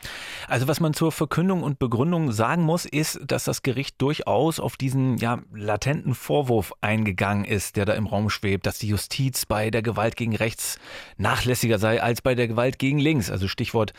Also 0.48 0.68
was 0.68 0.80
man 0.80 0.94
zur 0.94 1.12
Verkündung 1.12 1.64
und 1.64 1.80
Begründung 1.80 2.32
sagen 2.32 2.62
muss, 2.62 2.86
ist, 2.86 3.20
dass 3.26 3.46
das 3.46 3.64
Gericht 3.64 4.00
durchaus 4.00 4.60
auf 4.60 4.78
diesen 4.78 5.18
ja, 5.18 5.40
latenten 5.54 6.14
Vorwurf 6.14 6.72
eingegangen 6.82 7.46
ist, 7.46 7.78
der 7.78 7.86
da 7.86 7.94
im 7.94 8.06
Raum 8.06 8.30
schwebt, 8.30 8.68
dass 8.68 8.78
die 8.78 8.90
Justiz 8.90 9.48
bei 9.48 9.72
der 9.72 9.82
Gewalt 9.82 10.16
gegen 10.18 10.36
rechts 10.36 10.78
nachlässiger 11.18 11.80
sei 11.80 12.02
als 12.02 12.22
bei 12.22 12.36
der 12.36 12.48
Gewalt 12.48 12.78
gegen 12.78 13.00
links, 13.00 13.32
also 13.32 13.48
Stichwort 13.48 13.94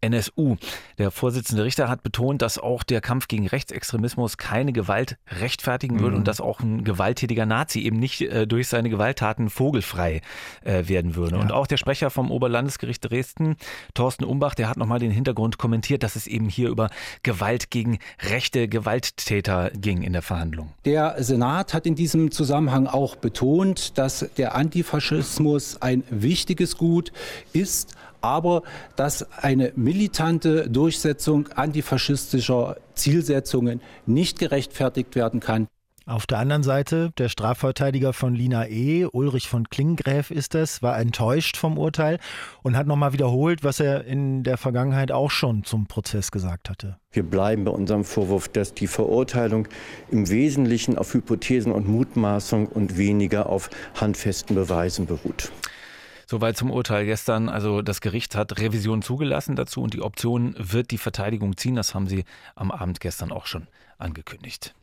NSU. 0.00 0.56
Der 0.98 1.12
Vorsitzende 1.12 1.62
Richter 1.62 1.88
hat 1.88 2.02
betont, 2.02 2.42
dass 2.42 2.58
auch 2.58 2.82
der 2.82 3.00
Kampf 3.00 3.28
gegen 3.28 3.46
Rechtsextremismus 3.46 4.38
keine 4.38 4.72
Gewalt 4.72 5.18
rechtfertigen 5.28 6.00
würde 6.00 6.12
mhm. 6.12 6.18
und 6.18 6.28
dass 6.28 6.40
auch 6.40 6.58
ein 6.60 6.82
gewalttätiger 6.82 7.46
Nazi 7.46 7.80
eben 7.82 7.98
nicht 7.98 8.22
äh, 8.22 8.46
durch 8.46 8.66
seine 8.66 8.90
Gewalttaten 8.90 9.50
vogelfrei 9.50 10.20
äh, 10.64 10.88
werden 10.88 11.14
würde. 11.14 11.36
Ja. 11.36 11.42
Und 11.42 11.52
auch 11.52 11.68
der 11.68 11.76
Sprecher 11.76 12.10
vom 12.10 12.32
Oberlandesgericht 12.32 13.08
Dresden 13.08 13.51
Thorsten 13.94 14.24
Umbach, 14.24 14.54
der 14.54 14.68
hat 14.68 14.76
nochmal 14.76 14.98
den 14.98 15.10
Hintergrund 15.10 15.58
kommentiert, 15.58 16.02
dass 16.02 16.16
es 16.16 16.26
eben 16.26 16.48
hier 16.48 16.68
über 16.68 16.90
Gewalt 17.22 17.70
gegen 17.70 17.98
rechte 18.20 18.68
Gewalttäter 18.68 19.70
ging 19.70 20.02
in 20.02 20.12
der 20.12 20.22
Verhandlung. 20.22 20.72
Der 20.84 21.22
Senat 21.22 21.74
hat 21.74 21.86
in 21.86 21.94
diesem 21.94 22.30
Zusammenhang 22.30 22.86
auch 22.86 23.16
betont, 23.16 23.98
dass 23.98 24.26
der 24.36 24.54
Antifaschismus 24.54 25.80
ein 25.80 26.04
wichtiges 26.10 26.76
Gut 26.76 27.12
ist, 27.52 27.94
aber 28.20 28.62
dass 28.96 29.30
eine 29.32 29.72
militante 29.76 30.70
Durchsetzung 30.70 31.48
antifaschistischer 31.48 32.76
Zielsetzungen 32.94 33.80
nicht 34.06 34.38
gerechtfertigt 34.38 35.14
werden 35.14 35.40
kann. 35.40 35.66
Auf 36.04 36.26
der 36.26 36.38
anderen 36.38 36.64
Seite, 36.64 37.12
der 37.16 37.28
Strafverteidiger 37.28 38.12
von 38.12 38.34
Lina 38.34 38.66
E., 38.66 39.06
Ulrich 39.06 39.48
von 39.48 39.68
Klinggräf 39.68 40.32
ist 40.32 40.56
es, 40.56 40.82
war 40.82 40.98
enttäuscht 40.98 41.56
vom 41.56 41.78
Urteil 41.78 42.18
und 42.62 42.76
hat 42.76 42.88
nochmal 42.88 43.12
wiederholt, 43.12 43.62
was 43.62 43.78
er 43.78 44.04
in 44.04 44.42
der 44.42 44.56
Vergangenheit 44.56 45.12
auch 45.12 45.30
schon 45.30 45.62
zum 45.62 45.86
Prozess 45.86 46.32
gesagt 46.32 46.68
hatte. 46.70 46.98
Wir 47.12 47.22
bleiben 47.22 47.64
bei 47.64 47.70
unserem 47.70 48.04
Vorwurf, 48.04 48.48
dass 48.48 48.74
die 48.74 48.88
Verurteilung 48.88 49.68
im 50.10 50.28
Wesentlichen 50.28 50.98
auf 50.98 51.14
Hypothesen 51.14 51.70
und 51.70 51.86
Mutmaßung 51.86 52.66
und 52.66 52.96
weniger 52.96 53.46
auf 53.48 53.70
handfesten 54.00 54.56
Beweisen 54.56 55.06
beruht. 55.06 55.52
Soweit 56.26 56.56
zum 56.56 56.70
Urteil 56.70 57.04
gestern. 57.04 57.48
Also 57.48 57.82
das 57.82 58.00
Gericht 58.00 58.34
hat 58.34 58.58
Revision 58.58 59.02
zugelassen 59.02 59.54
dazu 59.54 59.82
und 59.82 59.94
die 59.94 60.00
Option 60.00 60.56
wird 60.58 60.90
die 60.90 60.98
Verteidigung 60.98 61.56
ziehen. 61.56 61.76
Das 61.76 61.94
haben 61.94 62.06
sie 62.06 62.24
am 62.54 62.70
Abend 62.70 63.00
gestern 63.00 63.30
auch 63.30 63.46
schon 63.46 63.68
angekündigt. 63.98 64.74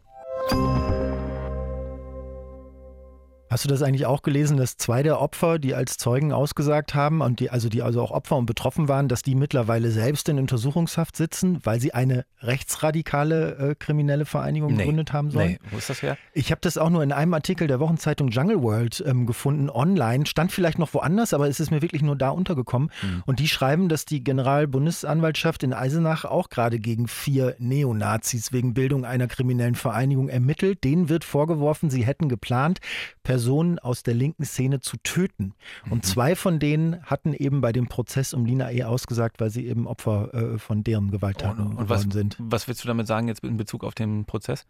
Hast 3.49 3.65
du 3.65 3.69
das 3.69 3.81
eigentlich 3.81 4.05
auch 4.05 4.21
gelesen, 4.21 4.57
dass 4.57 4.77
zwei 4.77 5.01
der 5.01 5.19
Opfer, 5.19 5.57
die 5.57 5.73
als 5.73 5.97
Zeugen 5.97 6.31
ausgesagt 6.31 6.93
haben 6.93 7.21
und 7.21 7.39
die 7.39 7.49
also 7.49 7.67
die 7.67 7.81
also 7.81 7.99
auch 8.01 8.11
Opfer 8.11 8.37
und 8.37 8.45
betroffen 8.45 8.87
waren, 8.87 9.07
dass 9.07 9.23
die 9.23 9.33
mittlerweile 9.33 9.89
selbst 9.89 10.29
in 10.29 10.37
Untersuchungshaft 10.37 11.15
sitzen, 11.15 11.59
weil 11.63 11.79
sie 11.79 11.93
eine 11.93 12.25
rechtsradikale 12.41 13.71
äh, 13.71 13.75
kriminelle 13.75 14.25
Vereinigung 14.25 14.73
nee, 14.73 14.77
gegründet 14.77 15.13
haben 15.13 15.31
sollen? 15.31 15.53
Nee, 15.53 15.59
wo 15.71 15.77
ist 15.77 15.89
das 15.89 16.03
her? 16.03 16.15
Ich 16.33 16.51
habe 16.51 16.61
das 16.61 16.77
auch 16.77 16.91
nur 16.91 17.01
in 17.01 17.11
einem 17.11 17.33
Artikel 17.33 17.67
der 17.67 17.79
Wochenzeitung 17.79 18.27
Jungle 18.27 18.61
World 18.61 19.03
ähm, 19.07 19.25
gefunden, 19.25 19.71
online. 19.71 20.27
Stand 20.27 20.51
vielleicht 20.51 20.77
noch 20.77 20.93
woanders, 20.93 21.33
aber 21.33 21.47
es 21.47 21.59
ist 21.59 21.71
mir 21.71 21.81
wirklich 21.81 22.03
nur 22.03 22.15
da 22.15 22.29
untergekommen. 22.29 22.91
Mhm. 23.01 23.23
Und 23.25 23.39
die 23.39 23.47
schreiben, 23.47 23.89
dass 23.89 24.05
die 24.05 24.23
Generalbundesanwaltschaft 24.23 25.63
in 25.63 25.73
Eisenach 25.73 26.23
auch 26.23 26.49
gerade 26.49 26.79
gegen 26.79 27.07
vier 27.07 27.55
Neonazis 27.57 28.53
wegen 28.53 28.75
Bildung 28.75 29.05
einer 29.05 29.27
kriminellen 29.27 29.75
Vereinigung 29.75 30.29
ermittelt. 30.29 30.83
Denen 30.83 31.09
wird 31.09 31.23
vorgeworfen, 31.23 31.89
sie 31.89 32.05
hätten 32.05 32.29
geplant, 32.29 32.79
per 33.23 33.38
Personen 33.39 33.79
aus 33.79 34.03
der 34.03 34.15
linken 34.15 34.43
Szene 34.43 34.81
zu 34.81 34.98
töten. 34.98 35.53
Und 35.89 36.00
mhm. 36.00 36.03
zwei 36.03 36.36
von 36.36 36.60
denen 36.60 37.01
hatten 37.03 37.34
eben 37.34 37.62
bei 37.62 37.72
dem 37.72 37.88
Prozess 37.88 38.34
um 38.34 38.46
Lina 38.46 38.69
E. 38.69 38.84
ausgesagt, 38.84 39.39
weil 39.39 39.50
sie 39.50 39.65
eben 39.65 39.88
Opfer 39.88 40.34
äh, 40.34 40.60
von 40.60 40.84
deren 40.84 41.10
Gewalttaten 41.10 41.65
und, 41.65 41.77
und 41.77 41.89
was, 41.89 42.01
sind. 42.01 42.36
Was 42.38 42.67
willst 42.67 42.84
du 42.84 42.88
damit 42.89 43.08
sagen 43.08 43.29
jetzt 43.29 43.41
in 43.46 43.55
Bezug 43.55 43.86
auf 43.86 43.96
den 43.96 44.25
Prozess? 44.25 44.65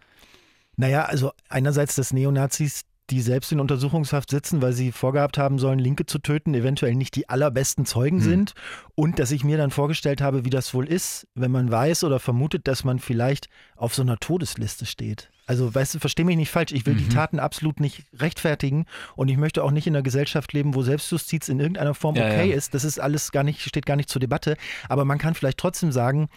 Naja, 0.78 1.06
also 1.06 1.32
einerseits, 1.50 1.96
dass 1.96 2.14
Neonazis 2.14 2.84
die 3.10 3.22
selbst 3.22 3.52
in 3.52 3.60
Untersuchungshaft 3.60 4.30
sitzen, 4.30 4.62
weil 4.62 4.74
sie 4.74 4.92
vorgehabt 4.92 5.40
haben 5.40 5.58
sollen, 5.58 5.80
Linke 5.80 6.06
zu 6.06 6.20
töten, 6.20 6.54
eventuell 6.54 6.94
nicht 6.94 7.16
die 7.16 7.28
allerbesten 7.28 7.88
Zeugen 7.88 8.18
hm. 8.18 8.24
sind. 8.24 8.54
Und 8.94 9.18
dass 9.18 9.32
ich 9.32 9.44
mir 9.44 9.58
dann 9.58 9.72
vorgestellt 9.72 10.22
habe, 10.22 10.46
wie 10.46 10.52
das 10.52 10.76
wohl 10.76 10.88
ist, 10.88 11.28
wenn 11.34 11.50
man 11.50 11.72
weiß 11.72 12.04
oder 12.04 12.20
vermutet, 12.20 12.68
dass 12.68 12.84
man 12.84 13.00
vielleicht 13.00 13.50
auf 13.76 13.96
so 13.96 14.04
einer 14.04 14.20
Todesliste 14.20 14.86
steht. 14.86 15.32
Also, 15.50 15.74
weißt 15.74 15.96
du, 15.96 16.00
versteh 16.00 16.26
mich 16.26 16.38
nicht 16.38 16.52
falsch. 16.52 16.74
Ich 16.74 16.86
will 16.86 16.94
mhm. 16.94 17.00
die 17.00 17.10
Taten 17.10 17.40
absolut 17.40 17.80
nicht 17.80 18.04
rechtfertigen 18.14 18.86
und 19.16 19.30
ich 19.30 19.38
möchte 19.38 19.64
auch 19.64 19.72
nicht 19.72 19.88
in 19.88 19.96
einer 19.96 20.04
Gesellschaft 20.04 20.54
leben, 20.54 20.76
wo 20.76 20.84
Selbstjustiz 20.84 21.50
in 21.50 21.60
irgendeiner 21.60 21.96
Form 21.96 22.14
ja, 22.14 22.28
okay 22.28 22.52
ja. 22.52 22.56
ist. 22.56 22.76
Das 22.76 22.84
ist 22.84 23.00
alles 23.00 23.32
gar 23.32 23.44
nicht, 23.44 23.62
steht 23.62 23.88
gar 23.88 23.96
nicht 23.96 24.12
zur 24.12 24.20
Debatte. 24.20 24.58
Aber 24.90 25.06
man 25.06 25.18
kann 25.18 25.34
vielleicht 25.34 25.58
trotzdem 25.58 25.92
sagen, 25.92 26.30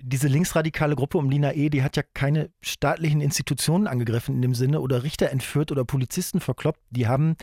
diese 0.00 0.26
linksradikale 0.26 0.96
Gruppe 0.96 1.16
um 1.16 1.30
Lina 1.30 1.52
E., 1.52 1.70
die 1.70 1.84
hat 1.84 1.96
ja 1.96 2.02
keine 2.12 2.50
staatlichen 2.60 3.20
Institutionen 3.20 3.86
angegriffen 3.86 4.34
in 4.34 4.42
dem 4.42 4.54
Sinne 4.56 4.80
oder 4.80 5.04
Richter 5.04 5.30
entführt 5.30 5.70
oder 5.70 5.84
Polizisten 5.84 6.40
verkloppt. 6.40 6.80
Die 6.90 7.06
haben 7.06 7.36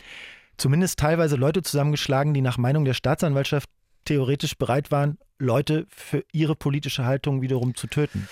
zumindest 0.58 0.98
teilweise 0.98 1.36
Leute 1.36 1.62
zusammengeschlagen, 1.62 2.34
die 2.34 2.42
nach 2.42 2.58
Meinung 2.58 2.84
der 2.84 2.92
Staatsanwaltschaft 2.92 3.70
theoretisch 4.04 4.56
bereit 4.56 4.90
waren, 4.90 5.18
Leute 5.38 5.86
für 5.88 6.24
ihre 6.32 6.54
politische 6.54 7.04
Haltung 7.04 7.42
wiederum 7.42 7.74
zu 7.74 7.86
töten. 7.86 8.28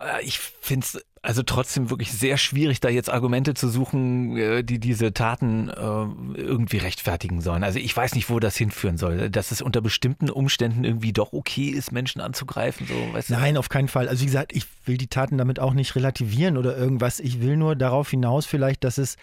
Äh, 0.00 0.24
ich 0.24 0.38
finde 0.38 0.84
es 0.84 1.00
also 1.22 1.42
trotzdem 1.42 1.90
wirklich 1.90 2.12
sehr 2.12 2.36
schwierig, 2.36 2.78
da 2.78 2.88
jetzt 2.88 3.10
Argumente 3.10 3.54
zu 3.54 3.68
suchen, 3.68 4.36
äh, 4.36 4.62
die 4.62 4.78
diese 4.78 5.12
Taten 5.12 5.68
äh, 5.68 5.72
irgendwie 5.74 6.78
rechtfertigen 6.78 7.40
sollen. 7.40 7.64
Also 7.64 7.80
ich 7.80 7.96
weiß 7.96 8.14
nicht, 8.14 8.30
wo 8.30 8.38
das 8.38 8.56
hinführen 8.56 8.96
soll. 8.96 9.30
Dass 9.30 9.50
es 9.50 9.62
unter 9.62 9.80
bestimmten 9.80 10.30
Umständen 10.30 10.84
irgendwie 10.84 11.12
doch 11.12 11.32
okay 11.32 11.68
ist, 11.68 11.90
Menschen 11.90 12.20
anzugreifen. 12.20 12.86
So, 12.86 12.94
weißt 13.14 13.30
Nein, 13.30 13.54
du? 13.54 13.60
auf 13.60 13.68
keinen 13.68 13.88
Fall. 13.88 14.08
Also 14.08 14.22
wie 14.22 14.26
gesagt, 14.26 14.54
ich 14.54 14.66
will 14.84 14.98
die 14.98 15.08
Taten 15.08 15.36
damit 15.36 15.58
auch 15.58 15.74
nicht 15.74 15.96
relativieren 15.96 16.56
oder 16.56 16.76
irgendwas. 16.76 17.18
Ich 17.18 17.40
will 17.40 17.56
nur 17.56 17.74
darauf 17.74 18.10
hinaus 18.10 18.46
vielleicht, 18.46 18.84
dass 18.84 18.98
es 18.98 19.16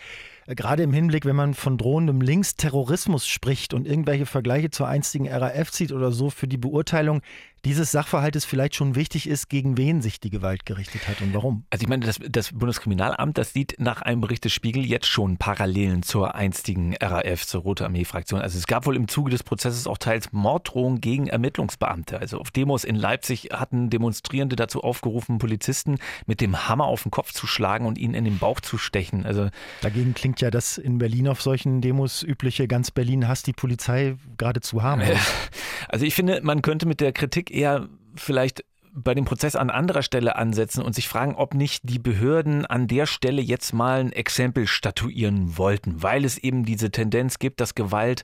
gerade 0.48 0.84
im 0.84 0.94
Hinblick, 0.94 1.26
wenn 1.26 1.36
man 1.36 1.54
von 1.54 1.78
drohendem 1.78 2.22
Linksterrorismus 2.22 3.28
spricht 3.28 3.74
und 3.74 3.88
irgendwelche 3.88 4.26
Vergleiche 4.26 4.70
zur 4.70 4.88
einstigen 4.88 5.28
RAF 5.28 5.72
zieht 5.72 5.92
oder 5.92 6.12
so, 6.12 6.30
für 6.30 6.48
die 6.48 6.58
Beurteilung 6.58 7.22
dieses 7.66 7.92
Sachverhaltes 7.92 8.46
vielleicht 8.46 8.76
schon 8.76 8.96
wichtig 8.96 9.28
ist, 9.28 9.50
gegen 9.50 9.78
wen 9.78 10.02
sich 10.02 10.20
die 10.20 10.30
Gewalt 10.30 10.66
gerichtet 10.66 11.08
hat 11.08 11.22
und 11.22 11.34
warum. 11.34 11.66
Also 11.70 11.84
ich 11.84 11.90
meine, 11.90 12.06
das, 12.06 12.20
das 12.28 12.52
Bundeskriminalamt, 12.52 13.38
das 13.38 13.54
sieht 13.54 13.76
nach 13.80 14.02
einem 14.02 14.22
Bericht 14.22 14.44
des 14.44 14.52
Spiegel 14.52 14.86
jetzt 14.86 15.08
schon 15.08 15.38
Parallelen 15.38 16.04
zur 16.04 16.36
einstigen 16.36 16.96
RAF, 17.02 17.46
zur 17.46 17.62
Rote 17.62 17.86
Armee-Fraktion. 17.86 18.42
Also 18.42 18.58
es 18.58 18.68
gab 18.68 18.86
wohl 18.86 18.96
im 18.96 19.08
Zuge 19.08 19.32
des 19.32 19.44
Prozesses 19.44 19.88
auch 19.88 19.98
teils 19.98 20.32
Morddrohungen 20.34 21.00
gegen 21.00 21.28
Ermittlungsbeamte. 21.28 22.20
Also 22.20 22.40
auf 22.40 22.52
Demos 22.52 22.84
in 22.84 22.96
Leipzig 22.96 23.50
hatten 23.54 23.90
Demonstrierende 23.90 24.56
dazu 24.56 24.82
aufgerufen, 24.82 25.38
Polizisten 25.38 26.00
mit 26.26 26.42
dem 26.42 26.68
Hammer 26.68 26.86
auf 26.86 27.04
den 27.04 27.12
Kopf 27.12 27.32
zu 27.32 27.48
schlagen 27.48 27.86
und 27.86 27.98
ihnen 27.98 28.14
in 28.14 28.26
den 28.26 28.40
Bauch 28.40 28.60
zu 28.60 28.78
stechen. 28.78 29.26
Also 29.26 29.50
Dagegen 29.82 30.14
klingt 30.14 30.42
ja 30.42 30.52
das 30.52 30.78
in 30.78 30.98
Berlin 30.98 31.28
auf 31.28 31.42
solchen 31.42 31.80
Demos 31.80 32.24
übliche, 32.24 32.68
ganz 32.68 32.92
Berlin 32.92 33.28
hasst 33.28 33.48
die 33.48 33.54
Polizei 33.54 34.16
geradezu 34.38 34.84
haben. 34.84 35.04
Also 35.90 36.06
ich 36.06 36.16
finde, 36.16 36.40
man 36.42 36.62
könnte 36.62 36.88
mit 36.88 37.02
der 37.02 37.12
Kritik 37.12 37.52
eher 37.54 37.88
vielleicht 38.16 38.64
bei 38.96 39.16
dem 39.16 39.26
Prozess 39.26 39.56
an 39.56 39.70
anderer 39.70 40.04
Stelle 40.04 40.36
ansetzen 40.36 40.84
und 40.84 40.94
sich 40.94 41.08
fragen, 41.08 41.36
ob 41.36 41.56
nicht 41.56 41.82
die 41.90 41.98
Behörden 41.98 42.66
an 42.66 42.88
der 42.88 43.08
Stelle 43.08 43.42
jetzt 43.42 43.74
mal 43.74 44.00
ein 44.00 44.12
Exempel 44.12 44.68
statuieren 44.68 45.58
wollten, 45.58 46.04
weil 46.04 46.24
es 46.24 46.38
eben 46.38 46.64
diese 46.64 46.92
Tendenz 46.92 47.40
gibt, 47.40 47.60
dass 47.60 47.74
Gewalt 47.74 48.24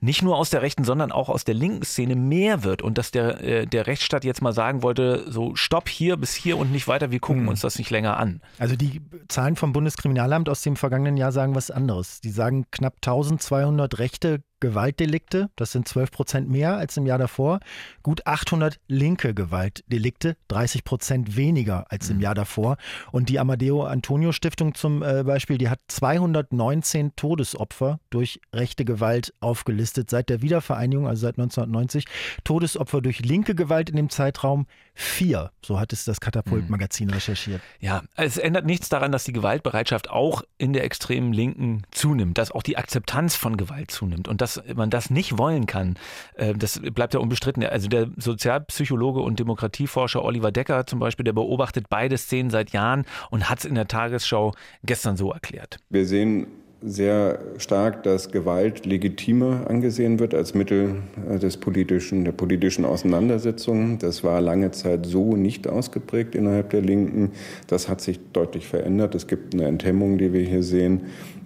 nicht 0.00 0.22
nur 0.22 0.36
aus 0.36 0.50
der 0.50 0.60
rechten, 0.60 0.84
sondern 0.84 1.10
auch 1.10 1.30
aus 1.30 1.44
der 1.44 1.54
linken 1.54 1.84
Szene 1.84 2.16
mehr 2.16 2.64
wird 2.64 2.82
und 2.82 2.98
dass 2.98 3.10
der, 3.10 3.40
äh, 3.40 3.66
der 3.66 3.86
Rechtsstaat 3.86 4.24
jetzt 4.24 4.42
mal 4.42 4.52
sagen 4.52 4.82
wollte, 4.82 5.24
so 5.30 5.56
stopp 5.56 5.88
hier 5.88 6.18
bis 6.18 6.34
hier 6.34 6.58
und 6.58 6.70
nicht 6.70 6.86
weiter, 6.86 7.10
wir 7.10 7.20
gucken 7.20 7.42
hm. 7.42 7.48
uns 7.48 7.60
das 7.62 7.78
nicht 7.78 7.90
länger 7.90 8.18
an. 8.18 8.42
Also 8.58 8.76
die 8.76 9.00
Zahlen 9.28 9.56
vom 9.56 9.72
Bundeskriminalamt 9.72 10.50
aus 10.50 10.60
dem 10.60 10.76
vergangenen 10.76 11.16
Jahr 11.16 11.32
sagen 11.32 11.54
was 11.54 11.70
anderes. 11.70 12.20
Die 12.20 12.30
sagen 12.30 12.66
knapp 12.70 12.96
1200 12.96 13.98
Rechte 13.98 14.42
Gewaltdelikte, 14.60 15.50
das 15.56 15.72
sind 15.72 15.88
12 15.88 16.10
Prozent 16.10 16.50
mehr 16.50 16.76
als 16.76 16.96
im 16.96 17.06
Jahr 17.06 17.18
davor. 17.18 17.60
Gut 18.02 18.26
800 18.26 18.78
linke 18.88 19.34
Gewaltdelikte, 19.34 20.36
30 20.48 20.84
Prozent 20.84 21.36
weniger 21.36 21.86
als 21.90 22.10
im 22.10 22.16
mhm. 22.16 22.22
Jahr 22.22 22.34
davor. 22.34 22.76
Und 23.10 23.28
die 23.28 23.38
Amadeo 23.38 23.84
Antonio 23.84 24.32
Stiftung 24.32 24.74
zum 24.74 25.02
äh, 25.02 25.24
Beispiel, 25.24 25.58
die 25.58 25.68
hat 25.68 25.80
219 25.88 27.16
Todesopfer 27.16 28.00
durch 28.10 28.40
rechte 28.54 28.84
Gewalt 28.84 29.32
aufgelistet 29.40 30.10
seit 30.10 30.28
der 30.28 30.42
Wiedervereinigung, 30.42 31.06
also 31.06 31.22
seit 31.22 31.38
1990. 31.38 32.04
Todesopfer 32.44 33.00
durch 33.00 33.20
linke 33.20 33.54
Gewalt 33.54 33.90
in 33.90 33.96
dem 33.96 34.10
Zeitraum 34.10 34.66
vier. 34.94 35.50
So 35.64 35.80
hat 35.80 35.92
es 35.92 36.04
das 36.04 36.20
Katapult-Magazin 36.20 37.08
mhm. 37.08 37.14
recherchiert. 37.14 37.62
Ja, 37.80 38.02
es 38.16 38.36
ändert 38.36 38.66
nichts 38.66 38.88
daran, 38.88 39.12
dass 39.12 39.24
die 39.24 39.32
Gewaltbereitschaft 39.32 40.10
auch 40.10 40.42
in 40.58 40.72
der 40.72 40.84
extremen 40.84 41.32
Linken 41.32 41.82
zunimmt, 41.90 42.38
dass 42.38 42.50
auch 42.50 42.62
die 42.62 42.76
Akzeptanz 42.76 43.36
von 43.36 43.56
Gewalt 43.56 43.90
zunimmt. 43.90 44.28
Und 44.28 44.40
das 44.40 44.49
dass 44.54 44.76
man 44.76 44.90
das 44.90 45.10
nicht 45.10 45.38
wollen 45.38 45.66
kann, 45.66 45.96
äh, 46.34 46.54
das 46.54 46.80
bleibt 46.80 47.14
ja 47.14 47.20
unbestritten. 47.20 47.64
Also 47.64 47.88
der 47.88 48.08
Sozialpsychologe 48.16 49.20
und 49.20 49.38
Demokratieforscher 49.38 50.24
Oliver 50.24 50.52
Decker 50.52 50.86
zum 50.86 50.98
Beispiel, 50.98 51.24
der 51.24 51.32
beobachtet 51.32 51.86
beide 51.88 52.16
Szenen 52.18 52.50
seit 52.50 52.70
Jahren 52.70 53.04
und 53.30 53.48
hat 53.48 53.60
es 53.60 53.64
in 53.64 53.74
der 53.74 53.88
Tagesschau 53.88 54.52
gestern 54.82 55.16
so 55.16 55.32
erklärt. 55.32 55.78
Wir 55.90 56.06
sehen 56.06 56.46
sehr 56.82 57.38
stark, 57.58 58.02
dass 58.04 58.30
Gewalt 58.30 58.86
legitimer 58.86 59.68
angesehen 59.68 60.18
wird 60.18 60.34
als 60.34 60.54
Mittel 60.54 61.02
äh, 61.28 61.38
des 61.38 61.58
politischen, 61.58 62.24
der 62.24 62.32
politischen 62.32 62.84
Auseinandersetzung. 62.84 63.98
Das 63.98 64.24
war 64.24 64.40
lange 64.40 64.70
Zeit 64.70 65.04
so 65.04 65.36
nicht 65.36 65.68
ausgeprägt 65.68 66.34
innerhalb 66.34 66.70
der 66.70 66.80
Linken. 66.80 67.32
Das 67.66 67.88
hat 67.88 68.00
sich 68.00 68.18
deutlich 68.32 68.66
verändert. 68.66 69.14
Es 69.14 69.26
gibt 69.26 69.54
eine 69.54 69.66
Enthemmung, 69.66 70.16
die 70.16 70.32
wir 70.32 70.42
hier 70.42 70.62
sehen 70.62 71.02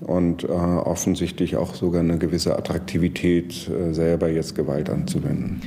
und 0.06 0.44
äh, 0.44 0.46
offensichtlich 0.48 1.56
auch 1.56 1.74
sogar 1.74 2.00
eine 2.00 2.18
gewisse 2.18 2.56
Attraktivität, 2.56 3.68
äh, 3.68 3.92
selber 3.92 4.28
jetzt 4.28 4.54
Gewalt 4.54 4.88
anzuwenden. 4.88 5.62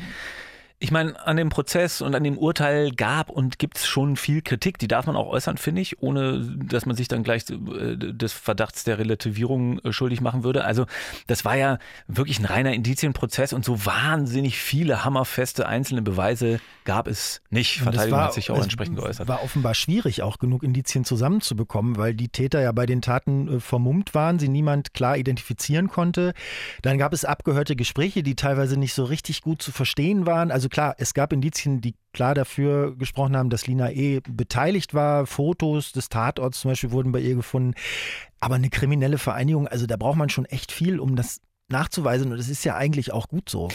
Ich 0.80 0.92
meine, 0.92 1.20
an 1.26 1.38
dem 1.38 1.50
Prozess 1.50 2.02
und 2.02 2.14
an 2.14 2.24
dem 2.24 2.38
Urteil 2.38 2.92
gab 2.92 3.32
und 3.32 3.58
gibt 3.58 3.78
es 3.78 3.88
schon 3.88 4.16
viel 4.16 4.44
Kritik. 4.44 4.78
Die 4.78 4.88
darf 4.88 5.08
man 5.08 5.16
auch 5.16 5.26
äußern, 5.26 5.58
finde 5.58 5.82
ich, 5.82 6.04
ohne 6.04 6.40
dass 6.40 6.86
man 6.86 6.96
sich 6.96 7.08
dann 7.08 7.24
gleich 7.24 7.50
äh, 7.50 7.98
des 7.98 8.34
Verdachts 8.34 8.84
der 8.84 9.00
Relativierung 9.00 9.80
äh, 9.80 9.92
schuldig 9.92 10.22
machen 10.22 10.44
würde. 10.44 10.66
Also 10.66 10.86
das 11.26 11.46
war 11.46 11.56
ja 11.56 11.80
wirklich 12.08 12.38
ein 12.38 12.46
reiner 12.46 12.74
Indizienprozess 12.74 13.54
und 13.54 13.66
so 13.66 13.88
wahnsinnig 13.88 14.60
viele 14.60 15.04
hammerfeste 15.04 15.68
einzelne 15.68 16.04
Beweise 16.04 16.60
gab 16.86 17.08
es 17.08 17.42
nicht. 17.50 17.80
Verteidigung 17.80 18.20
war, 18.20 18.26
hat 18.26 18.34
sich 18.34 18.52
auch 18.52 18.62
entsprechend 18.62 18.98
geäußert. 18.98 19.28
War 19.28 19.44
offenbar 19.44 19.74
schwierig, 19.74 20.22
auch 20.22 20.38
genug 20.38 20.62
Indizien 20.62 21.06
zusammenzubekommen, 21.06 21.98
weil 21.98 22.14
die 22.14 22.30
Täter 22.30 22.62
ja 22.62 22.72
bei 22.72 22.86
den 22.86 23.02
Taten 23.02 23.58
äh, 23.58 23.60
vermummt 23.60 24.14
waren, 24.14 24.38
sie 24.38 24.48
niemand 24.48 24.94
klar 24.94 25.18
identifizieren 25.18 25.88
konnte. 25.88 26.34
Dann 26.84 27.00
gab 27.00 27.14
es 27.14 27.26
abgehörte 27.26 27.76
Gespräche, 27.76 28.22
die 28.22 28.36
teilweise 28.36 28.78
nicht 28.78 28.94
so 28.94 29.04
richtig 29.06 29.42
gut 29.42 29.62
zu 29.62 29.72
verstehen 29.72 30.28
waren. 30.28 30.52
Also 30.52 30.67
also 30.68 30.70
klar, 30.70 30.96
es 30.98 31.14
gab 31.14 31.32
Indizien, 31.32 31.80
die 31.80 31.96
klar 32.12 32.36
dafür 32.36 32.96
gesprochen 32.98 33.38
haben, 33.38 33.50
dass 33.50 33.68
Lina 33.68 33.90
E. 33.92 34.20
beteiligt 34.28 34.94
war. 34.94 35.26
Fotos 35.26 35.94
des 35.94 36.10
Tatorts 36.10 36.60
zum 36.60 36.72
Beispiel 36.72 36.92
wurden 36.92 37.14
bei 37.14 37.20
ihr 37.20 37.36
gefunden. 37.36 37.74
Aber 38.42 38.56
eine 38.56 38.70
kriminelle 38.70 39.18
Vereinigung, 39.18 39.68
also 39.68 39.86
da 39.86 39.96
braucht 39.96 40.18
man 40.18 40.30
schon 40.30 40.46
echt 40.46 40.74
viel, 40.74 41.00
um 41.00 41.16
das 41.16 41.40
nachzuweisen 41.70 42.32
und 42.32 42.40
es 42.40 42.50
ist 42.50 42.64
ja 42.64 42.76
eigentlich 42.76 43.12
auch 43.12 43.28
gut 43.28 43.50
so. 43.50 43.70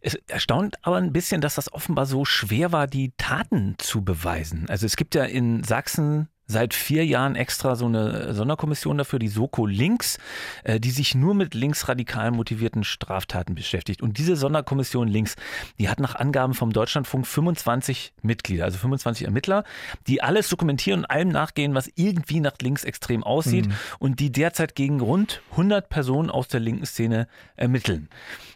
Es 0.00 0.14
erstaunt 0.26 0.76
aber 0.82 0.96
ein 0.96 1.12
bisschen, 1.12 1.40
dass 1.40 1.54
das 1.54 1.72
offenbar 1.72 2.04
so 2.06 2.24
schwer 2.24 2.72
war, 2.72 2.86
die 2.86 3.12
Taten 3.16 3.74
zu 3.78 4.02
beweisen. 4.02 4.66
Also 4.68 4.86
es 4.86 4.96
gibt 4.96 5.14
ja 5.14 5.24
in 5.24 5.64
Sachsen 5.64 6.28
seit 6.48 6.72
vier 6.72 7.04
Jahren 7.04 7.36
extra 7.36 7.76
so 7.76 7.84
eine 7.84 8.32
Sonderkommission 8.32 8.96
dafür, 8.96 9.18
die 9.18 9.28
Soko 9.28 9.66
Links, 9.66 10.18
äh, 10.64 10.80
die 10.80 10.90
sich 10.90 11.14
nur 11.14 11.34
mit 11.34 11.54
linksradikal 11.54 12.30
motivierten 12.30 12.84
Straftaten 12.84 13.54
beschäftigt. 13.54 14.02
Und 14.02 14.16
diese 14.16 14.34
Sonderkommission 14.34 15.08
Links, 15.08 15.36
die 15.78 15.90
hat 15.90 16.00
nach 16.00 16.14
Angaben 16.14 16.54
vom 16.54 16.72
Deutschlandfunk 16.72 17.26
25 17.26 18.14
Mitglieder, 18.22 18.64
also 18.64 18.78
25 18.78 19.26
Ermittler, 19.26 19.62
die 20.06 20.22
alles 20.22 20.48
dokumentieren 20.48 21.00
und 21.00 21.04
allem 21.10 21.28
nachgehen, 21.28 21.74
was 21.74 21.90
irgendwie 21.94 22.40
nach 22.40 22.54
linksextrem 22.60 23.22
aussieht 23.22 23.66
mhm. 23.66 23.74
und 23.98 24.20
die 24.20 24.32
derzeit 24.32 24.74
gegen 24.74 25.00
rund 25.00 25.42
100 25.50 25.90
Personen 25.90 26.30
aus 26.30 26.48
der 26.48 26.60
linken 26.60 26.86
Szene 26.86 27.28
ermitteln. 27.56 28.08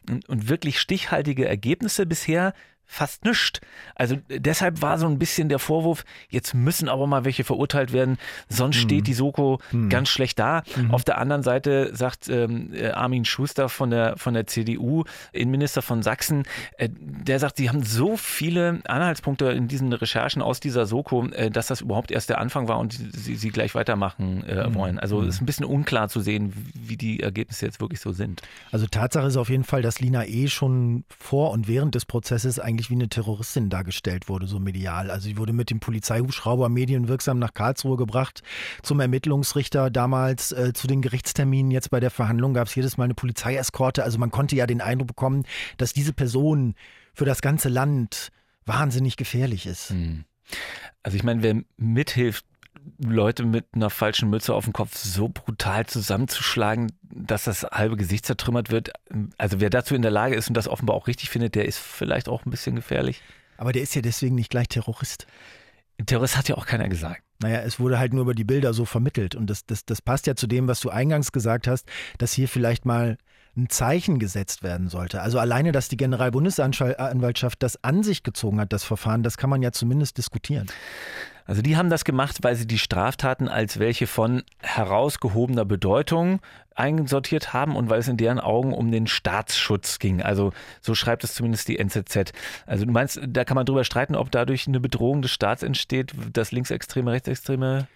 Und, 0.08 0.28
und 0.30 0.48
wirklich 0.48 0.80
stichhaltige 0.80 1.46
Ergebnisse 1.46 2.06
bisher 2.06 2.54
fast 2.92 3.24
nichts. 3.24 3.60
Also 3.94 4.18
deshalb 4.28 4.82
war 4.82 4.98
so 4.98 5.06
ein 5.06 5.18
bisschen 5.18 5.48
der 5.48 5.58
Vorwurf, 5.58 6.04
jetzt 6.28 6.52
müssen 6.54 6.90
aber 6.90 7.06
mal 7.06 7.24
welche 7.24 7.42
verurteilt 7.42 7.92
werden, 7.92 8.18
sonst 8.50 8.76
mhm. 8.76 8.80
steht 8.80 9.06
die 9.06 9.14
Soko 9.14 9.60
mhm. 9.72 9.88
ganz 9.88 10.10
schlecht 10.10 10.38
da. 10.38 10.62
Mhm. 10.76 10.90
Auf 10.90 11.02
der 11.02 11.16
anderen 11.16 11.42
Seite 11.42 11.96
sagt 11.96 12.28
ähm, 12.28 12.74
äh, 12.74 12.90
Armin 12.90 13.24
Schuster 13.24 13.70
von 13.70 13.90
der, 13.90 14.18
von 14.18 14.34
der 14.34 14.46
CDU, 14.46 15.04
Innenminister 15.32 15.80
von 15.80 16.02
Sachsen, 16.02 16.42
äh, 16.76 16.90
der 16.92 17.38
sagt, 17.38 17.56
sie 17.56 17.70
haben 17.70 17.82
so 17.82 18.18
viele 18.18 18.80
Anhaltspunkte 18.84 19.46
in 19.46 19.68
diesen 19.68 19.90
Recherchen 19.94 20.42
aus 20.42 20.60
dieser 20.60 20.84
Soko, 20.84 21.26
äh, 21.28 21.50
dass 21.50 21.68
das 21.68 21.80
überhaupt 21.80 22.10
erst 22.10 22.28
der 22.28 22.38
Anfang 22.38 22.68
war 22.68 22.78
und 22.78 22.92
sie, 22.92 23.36
sie 23.36 23.48
gleich 23.48 23.74
weitermachen 23.74 24.44
äh, 24.46 24.68
mhm. 24.68 24.74
wollen. 24.74 24.98
Also 24.98 25.20
mhm. 25.20 25.28
es 25.28 25.36
ist 25.36 25.40
ein 25.40 25.46
bisschen 25.46 25.64
unklar 25.64 26.10
zu 26.10 26.20
sehen, 26.20 26.52
wie 26.74 26.98
die 26.98 27.20
Ergebnisse 27.20 27.64
jetzt 27.64 27.80
wirklich 27.80 28.00
so 28.00 28.12
sind. 28.12 28.42
Also 28.70 28.86
Tatsache 28.86 29.26
ist 29.28 29.38
auf 29.38 29.48
jeden 29.48 29.64
Fall, 29.64 29.80
dass 29.80 29.98
Lina 29.98 30.26
E. 30.26 30.48
schon 30.48 31.04
vor 31.18 31.52
und 31.52 31.68
während 31.68 31.94
des 31.94 32.04
Prozesses 32.04 32.58
eigentlich 32.58 32.81
eigentlich 32.82 32.90
wie 32.90 32.94
eine 32.94 33.08
Terroristin 33.08 33.70
dargestellt 33.70 34.28
wurde, 34.28 34.46
so 34.46 34.58
medial. 34.58 35.10
Also 35.10 35.28
sie 35.28 35.38
wurde 35.38 35.52
mit 35.52 35.70
dem 35.70 35.78
Polizeihubschrauber 35.78 36.68
medienwirksam 36.68 37.38
nach 37.38 37.54
Karlsruhe 37.54 37.96
gebracht, 37.96 38.42
zum 38.82 38.98
Ermittlungsrichter 38.98 39.90
damals, 39.90 40.52
äh, 40.52 40.72
zu 40.72 40.86
den 40.86 41.00
Gerichtsterminen. 41.00 41.70
Jetzt 41.70 41.90
bei 41.90 42.00
der 42.00 42.10
Verhandlung 42.10 42.54
gab 42.54 42.66
es 42.66 42.74
jedes 42.74 42.96
Mal 42.96 43.04
eine 43.04 43.14
Polizeieskorte. 43.14 44.02
Also 44.02 44.18
man 44.18 44.30
konnte 44.30 44.56
ja 44.56 44.66
den 44.66 44.80
Eindruck 44.80 45.08
bekommen, 45.08 45.44
dass 45.76 45.92
diese 45.92 46.12
Person 46.12 46.74
für 47.14 47.24
das 47.24 47.40
ganze 47.40 47.68
Land 47.68 48.30
wahnsinnig 48.66 49.16
gefährlich 49.16 49.66
ist. 49.66 49.90
Hm. 49.90 50.24
Also 51.02 51.16
ich 51.16 51.22
meine, 51.22 51.42
wer 51.42 51.62
mithilft, 51.76 52.44
Leute 52.98 53.44
mit 53.44 53.66
einer 53.72 53.90
falschen 53.90 54.30
Mütze 54.30 54.54
auf 54.54 54.64
dem 54.64 54.72
Kopf 54.72 54.96
so 54.96 55.28
brutal 55.28 55.86
zusammenzuschlagen, 55.86 56.92
dass 57.02 57.44
das 57.44 57.64
halbe 57.64 57.96
Gesicht 57.96 58.26
zertrümmert 58.26 58.70
wird. 58.70 58.92
Also 59.38 59.60
wer 59.60 59.70
dazu 59.70 59.94
in 59.94 60.02
der 60.02 60.10
Lage 60.10 60.34
ist 60.34 60.48
und 60.48 60.56
das 60.56 60.68
offenbar 60.68 60.96
auch 60.96 61.06
richtig 61.06 61.30
findet, 61.30 61.54
der 61.54 61.66
ist 61.66 61.78
vielleicht 61.78 62.28
auch 62.28 62.44
ein 62.44 62.50
bisschen 62.50 62.76
gefährlich. 62.76 63.22
Aber 63.56 63.72
der 63.72 63.82
ist 63.82 63.94
ja 63.94 64.02
deswegen 64.02 64.34
nicht 64.34 64.50
gleich 64.50 64.68
Terrorist. 64.68 65.26
Terrorist 66.06 66.36
hat 66.36 66.48
ja 66.48 66.56
auch 66.56 66.66
keiner 66.66 66.88
gesagt. 66.88 67.22
Naja, 67.40 67.60
es 67.60 67.78
wurde 67.78 67.98
halt 67.98 68.12
nur 68.12 68.22
über 68.22 68.34
die 68.34 68.44
Bilder 68.44 68.72
so 68.72 68.84
vermittelt. 68.84 69.34
Und 69.34 69.48
das, 69.48 69.66
das, 69.66 69.84
das 69.84 70.02
passt 70.02 70.26
ja 70.26 70.34
zu 70.34 70.46
dem, 70.46 70.68
was 70.68 70.80
du 70.80 70.90
eingangs 70.90 71.32
gesagt 71.32 71.66
hast, 71.66 71.88
dass 72.18 72.32
hier 72.32 72.48
vielleicht 72.48 72.84
mal 72.84 73.18
ein 73.56 73.68
Zeichen 73.68 74.18
gesetzt 74.18 74.62
werden 74.62 74.88
sollte. 74.88 75.20
Also 75.20 75.38
alleine, 75.38 75.72
dass 75.72 75.88
die 75.88 75.98
Generalbundesanwaltschaft 75.98 77.62
das 77.62 77.82
an 77.84 78.02
sich 78.02 78.22
gezogen 78.22 78.58
hat, 78.58 78.72
das 78.72 78.82
Verfahren, 78.82 79.22
das 79.22 79.36
kann 79.36 79.50
man 79.50 79.60
ja 79.60 79.72
zumindest 79.72 80.16
diskutieren. 80.16 80.68
Also 81.46 81.62
die 81.62 81.76
haben 81.76 81.90
das 81.90 82.04
gemacht, 82.04 82.38
weil 82.42 82.56
sie 82.56 82.66
die 82.66 82.78
Straftaten 82.78 83.48
als 83.48 83.78
welche 83.78 84.06
von 84.06 84.42
herausgehobener 84.60 85.64
Bedeutung 85.64 86.40
einsortiert 86.74 87.52
haben 87.52 87.76
und 87.76 87.90
weil 87.90 88.00
es 88.00 88.08
in 88.08 88.16
deren 88.16 88.40
Augen 88.40 88.72
um 88.72 88.90
den 88.90 89.06
Staatsschutz 89.06 89.98
ging. 89.98 90.22
Also 90.22 90.52
so 90.80 90.94
schreibt 90.94 91.24
es 91.24 91.34
zumindest 91.34 91.68
die 91.68 91.78
NZZ. 91.78 92.32
Also 92.66 92.84
du 92.84 92.92
meinst, 92.92 93.20
da 93.26 93.44
kann 93.44 93.56
man 93.56 93.66
drüber 93.66 93.84
streiten, 93.84 94.14
ob 94.14 94.30
dadurch 94.30 94.66
eine 94.66 94.80
Bedrohung 94.80 95.22
des 95.22 95.32
Staats 95.32 95.62
entsteht, 95.62 96.12
dass 96.32 96.52
Linksextreme, 96.52 97.12
Rechtsextreme 97.12 97.86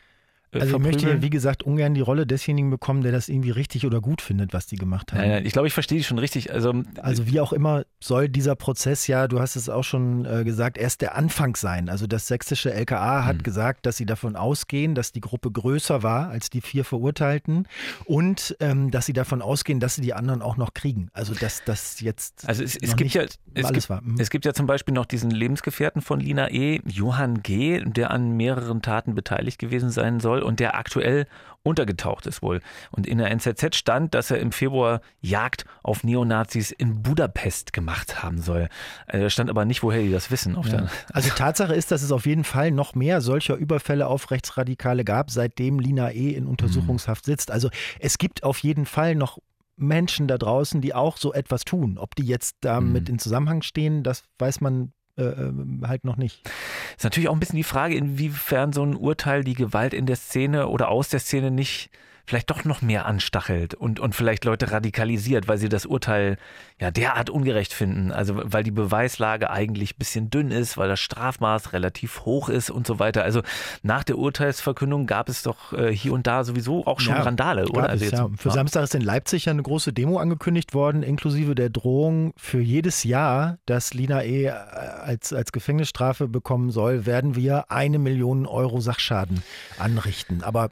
äh, 0.53 0.61
also 0.61 0.77
ich 0.77 0.83
möchte 0.83 1.07
hier, 1.07 1.23
wie 1.23 1.31
gesagt, 1.31 1.63
ungern 1.63 1.95
die 1.95 2.01
Rolle 2.01 2.27
desjenigen 2.27 2.71
bekommen, 2.71 3.03
der 3.03 3.13
das 3.13 3.29
irgendwie 3.29 3.51
richtig 3.51 3.87
oder 3.87 4.01
gut 4.01 4.23
findet, 4.23 4.53
was 4.53 4.67
die 4.67 4.77
gemacht 4.77 5.13
haben. 5.13 5.21
Nein, 5.21 5.31
nein, 5.31 5.47
ich 5.47 5.53
glaube, 5.53 5.69
ich 5.69 5.75
verstehe 5.75 5.99
dich 5.99 6.07
schon 6.07 6.19
richtig. 6.19 6.53
Also, 6.53 6.83
also 7.01 7.27
wie 7.27 7.41
auch 7.41 7.53
immer 7.53 7.85
soll 8.01 8.29
dieser 8.29 8.55
Prozess 8.57 9.07
ja, 9.07 9.29
du 9.29 9.41
hast 9.41 9.57
es 9.57 9.69
auch 9.69 9.85
schon 9.85 10.25
äh, 10.25 10.45
gesagt, 10.45 10.79
erst 10.79 11.03
der 11.03 11.15
Anfang 11.17 11.57
sein. 11.57 11.89
Also 11.89 12.07
das 12.07 12.27
sächsische 12.27 12.73
LKA 12.73 13.25
hat 13.25 13.37
hm. 13.37 13.43
gesagt, 13.43 13.87
dass 13.87 13.97
sie 13.97 14.07
davon 14.07 14.37
ausgehen, 14.37 14.95
dass 14.95 15.13
die 15.13 15.21
Gruppe 15.21 15.51
größer 15.51 16.03
war 16.03 16.29
als 16.29 16.51
die 16.51 16.61
vier 16.61 16.85
Verurteilten 16.85 17.67
und 18.05 18.57
ähm, 18.61 18.91
dass 18.91 19.07
sie 19.07 19.13
davon 19.13 19.43
ausgehen, 19.43 19.81
dass 19.81 19.97
sie 19.97 20.03
die 20.03 20.15
anderen 20.15 20.43
auch 20.43 20.57
noch 20.57 20.75
kriegen. 20.75 21.09
Also 21.13 21.35
dass 21.35 21.65
das 21.65 22.01
jetzt 22.01 22.49
also 22.49 22.63
es, 22.63 22.77
es 22.77 22.97
gibt 22.97 23.15
ja 23.15 23.23
es 23.23 23.73
gibt, 23.73 23.91
mhm. 23.91 24.17
es 24.19 24.31
gibt 24.31 24.45
ja 24.45 24.53
zum 24.53 24.67
Beispiel 24.67 24.95
noch 24.95 25.07
diesen 25.07 25.31
Lebensgefährten 25.31 26.03
von 26.03 26.21
Lina 26.21 26.51
E., 26.51 26.81
Johann 26.85 27.43
G., 27.43 27.83
der 27.85 28.11
an 28.11 28.37
mehreren 28.37 28.83
Taten 28.83 29.15
beteiligt 29.15 29.59
gewesen 29.59 29.91
sein 29.91 30.21
soll 30.21 30.36
und 30.43 30.61
der 30.61 30.77
aktuell 30.77 31.27
untergetaucht 31.67 32.27
ist 32.27 32.43
wohl. 32.43 32.61
Und 32.93 33.07
in 33.07 33.19
der 33.19 33.31
NZZ 33.31 33.75
stand, 33.75 34.15
dass 34.15 34.31
er 34.31 34.39
im 34.39 34.53
Februar 34.53 35.01
Jagd 35.21 35.65
auf 35.83 36.05
Neonazis 36.05 36.71
in 36.71 37.03
Budapest 37.03 37.73
gemacht 37.73 38.23
haben 38.23 38.41
soll. 38.41 38.69
Äh, 39.09 39.21
da 39.21 39.31
stand 39.31 39.51
aber 39.51 39.65
nicht, 39.65 39.83
woher 39.83 40.01
die 40.01 40.13
das 40.13 40.31
wissen. 40.31 40.57
Ja. 40.65 40.87
Also 41.13 41.31
Tatsache 41.37 41.75
ist, 41.75 41.91
dass 41.91 42.03
es 42.03 42.13
auf 42.13 42.25
jeden 42.25 42.45
Fall 42.45 42.71
noch 42.71 42.95
mehr 42.95 43.21
solcher 43.21 43.57
Überfälle 43.57 44.07
auf 44.07 44.31
Rechtsradikale 44.31 45.05
gab, 45.05 45.31
seitdem 45.31 45.81
Lina 45.81 46.13
E. 46.13 46.31
in 46.31 46.47
Untersuchungshaft 46.47 47.25
sitzt. 47.25 47.51
Also 47.51 47.69
es 47.99 48.19
gibt 48.19 48.45
auf 48.45 48.59
jeden 48.61 48.87
Fall 48.87 49.17
noch 49.17 49.39
Menschen 49.77 50.27
da 50.27 50.39
draußen, 50.39 50.81
die 50.81 50.95
auch 50.95 51.17
so 51.17 51.33
etwas 51.33 51.65
tun. 51.65 51.99
Ob 51.99 52.15
die 52.15 52.25
jetzt 52.25 52.57
damit 52.61 53.09
mhm. 53.09 53.15
in 53.15 53.19
Zusammenhang 53.19 53.63
stehen, 53.63 54.03
das 54.03 54.23
weiß 54.39 54.61
man 54.61 54.93
äh, 55.17 55.23
ähm, 55.23 55.83
halt 55.87 56.05
noch 56.05 56.17
nicht. 56.17 56.49
Ist 56.97 57.05
natürlich 57.05 57.29
auch 57.29 57.35
ein 57.35 57.41
bisschen 57.41 57.57
die 57.57 57.65
Frage, 57.65 57.95
inwiefern 57.95 58.73
so 58.73 58.83
ein 58.83 58.97
Urteil 58.97 59.45
die 59.45 59.55
Gewalt 59.55 59.95
in 59.95 60.07
der 60.07 60.17
Szene 60.17 60.69
oder 60.69 60.89
aus 60.89 61.09
der 61.09 61.21
Szene 61.21 61.51
nicht 61.51 61.91
vielleicht 62.27 62.51
doch 62.51 62.65
noch 62.65 62.83
mehr 62.83 63.07
anstachelt 63.07 63.75
und, 63.75 64.01
und 64.01 64.15
vielleicht 64.15 64.45
Leute 64.45 64.73
radikalisiert, 64.73 65.47
weil 65.47 65.59
sie 65.59 65.69
das 65.69 65.87
Urteil 65.87 66.39
ja 66.81 66.91
derart 66.91 67.31
ungerecht 67.31 67.73
finden. 67.73 68.11
Also 68.11 68.35
weil 68.43 68.65
die 68.65 68.73
Beweislage 68.73 69.49
eigentlich 69.51 69.93
ein 69.95 69.99
bisschen 69.99 70.31
dünn 70.31 70.51
ist, 70.51 70.77
weil 70.77 70.89
das 70.89 70.99
Strafmaß 71.01 71.73
relativ 71.73 72.25
hoch 72.25 72.49
ist 72.49 72.69
und 72.71 72.87
so 72.87 72.99
weiter. 72.99 73.23
Also 73.23 73.43
nach 73.83 74.03
der 74.03 74.19
Urteilsverkündung 74.19 75.07
gab 75.07 75.29
es 75.29 75.45
doch 75.45 75.73
äh, 75.73 75.95
hier 75.95 76.13
und 76.13 76.27
da 76.27 76.43
sowieso 76.43 76.85
auch 76.87 76.99
schon 76.99 77.15
ja, 77.15 77.23
Randale, 77.23 77.69
oder? 77.69 77.89
Also 77.89 78.05
jetzt, 78.05 78.15
ja. 78.15 78.29
Für 78.37 78.49
ja. 78.49 78.55
Samstag 78.57 78.83
ist 78.83 78.95
in 78.97 79.03
Leipzig 79.03 79.45
ja 79.45 79.53
eine 79.53 79.63
große 79.63 79.93
Demo 79.93 80.19
angekündigt 80.19 80.75
worden, 80.75 81.05
inklusive 81.05 81.55
der 81.55 81.71
Drohung 81.71 82.33
für 82.37 82.61
jedes 82.61 83.05
Jahr, 83.05 83.59
das 83.67 83.95
Lina 83.95 84.25
E. 84.25 84.51
als, 84.51 85.33
als 85.33 85.53
Gefängnisstrafe 85.53 86.27
bekommen 86.27 86.73
soll, 86.73 87.07
werden 87.07 87.37
wir 87.37 87.71
eine 87.71 88.01
Million 88.01 88.47
Euro 88.47 88.81
Sachschaden 88.81 89.45
anrichten. 89.79 90.43
Aber 90.43 90.71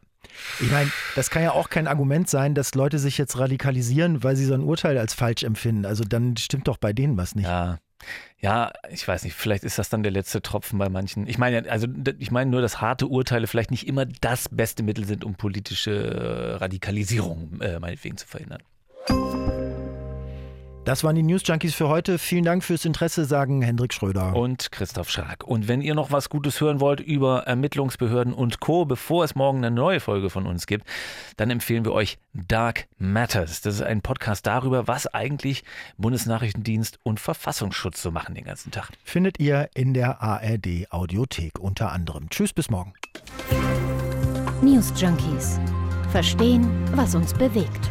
ich 0.61 0.71
meine, 0.71 0.91
das 1.15 1.31
kann 1.31 1.43
ja 1.43 1.53
auch 1.53 1.71
kein 1.71 1.87
Argument 1.87 2.29
sein, 2.29 2.55
dass 2.55 2.75
Leute 2.75 2.99
sich 2.99 3.19
jetzt 3.19 3.39
radikalisieren, 3.39 4.23
weil 4.23 4.37
sie 4.37 4.45
so 4.45 4.55
ein 4.55 4.63
Urteil 4.63 4.99
als 4.99 5.15
falsch 5.15 5.43
empfinden. 5.43 5.87
Also 5.87 6.05
dann 6.05 6.37
stimmt 6.37 6.69
doch 6.69 6.79
bei 6.79 6.93
denen 6.93 7.17
was 7.17 7.35
nicht. 7.35 7.47
Ja. 7.47 7.79
Ja, 8.39 8.73
ich 8.91 9.09
weiß 9.09 9.25
nicht, 9.25 9.35
vielleicht 9.35 9.65
ist 9.65 9.79
das 9.79 9.89
dann 9.89 10.03
der 10.03 10.13
letzte 10.13 10.43
Tropfen 10.43 10.79
bei 10.79 10.91
manchen. 10.91 11.27
Ich 11.27 11.39
meine, 11.39 11.71
also 11.71 11.87
ich 12.19 12.31
meine 12.31 12.51
nur, 12.51 12.61
dass 12.61 12.83
harte 12.83 13.07
Urteile 13.07 13.47
vielleicht 13.47 13.71
nicht 13.71 13.87
immer 13.87 14.05
das 14.05 14.51
beste 14.51 14.83
Mittel 14.83 15.07
sind, 15.07 15.25
um 15.25 15.37
politische 15.37 16.59
Radikalisierung 16.61 17.61
äh, 17.63 17.79
meinetwegen 17.79 18.19
zu 18.19 18.27
verhindern. 18.27 18.63
Das 20.85 21.03
waren 21.03 21.17
die 21.17 21.23
News 21.23 21.41
Junkies 21.47 21.75
für 21.75 21.89
heute. 21.89 22.19
Vielen 22.19 22.45
Dank 22.45 22.63
fürs 22.63 22.85
Interesse, 22.85 23.25
sagen 23.25 23.63
Hendrik 23.63 23.95
Schröder 23.95 24.37
und 24.37 24.71
Christoph 24.71 25.09
Schrag. 25.09 25.43
Und 25.43 25.67
wenn 25.67 25.81
ihr 25.81 25.95
noch 25.95 26.13
was 26.13 26.29
Gutes 26.29 26.61
hören 26.61 26.79
wollt 26.79 27.01
über 27.01 27.45
Ermittlungsbehörden 27.47 28.35
und 28.35 28.61
Co., 28.61 28.85
bevor 28.85 29.25
es 29.25 29.35
morgen 29.35 29.65
eine 29.65 29.71
neue 29.71 30.01
Folge 30.01 30.29
von 30.29 30.45
uns 30.47 30.67
gibt, 30.67 30.87
dann 31.39 31.49
empfehlen 31.49 31.87
wir 31.87 31.93
euch 31.93 32.19
Dark 32.35 32.87
Matters. 32.99 33.63
Das 33.63 33.77
ist 33.77 33.83
ein 33.83 34.03
Podcast 34.03 34.47
darüber, 34.47 34.87
was 34.87 35.07
eigentlich 35.07 35.65
Bundesnachrichtendienst 35.97 36.99
und 37.03 37.19
Verfassungsschutz 37.19 38.03
so 38.03 38.11
machen 38.11 38.35
den 38.35 38.45
ganzen 38.45 38.71
Tag. 38.71 38.91
Findet 39.05 39.41
ihr 39.41 39.71
in 39.73 39.95
der 39.95 40.21
ARD 40.21 40.89
Audiothek 40.91 41.59
unter 41.59 41.93
anderem. 41.93 42.29
Tschüss, 42.29 42.53
bis 42.53 42.69
morgen. 42.69 42.93
News 44.61 44.93
Junkies. 45.01 45.59
Verstehen, 46.11 46.69
was 46.95 47.15
uns 47.15 47.33
bewegt. 47.33 47.91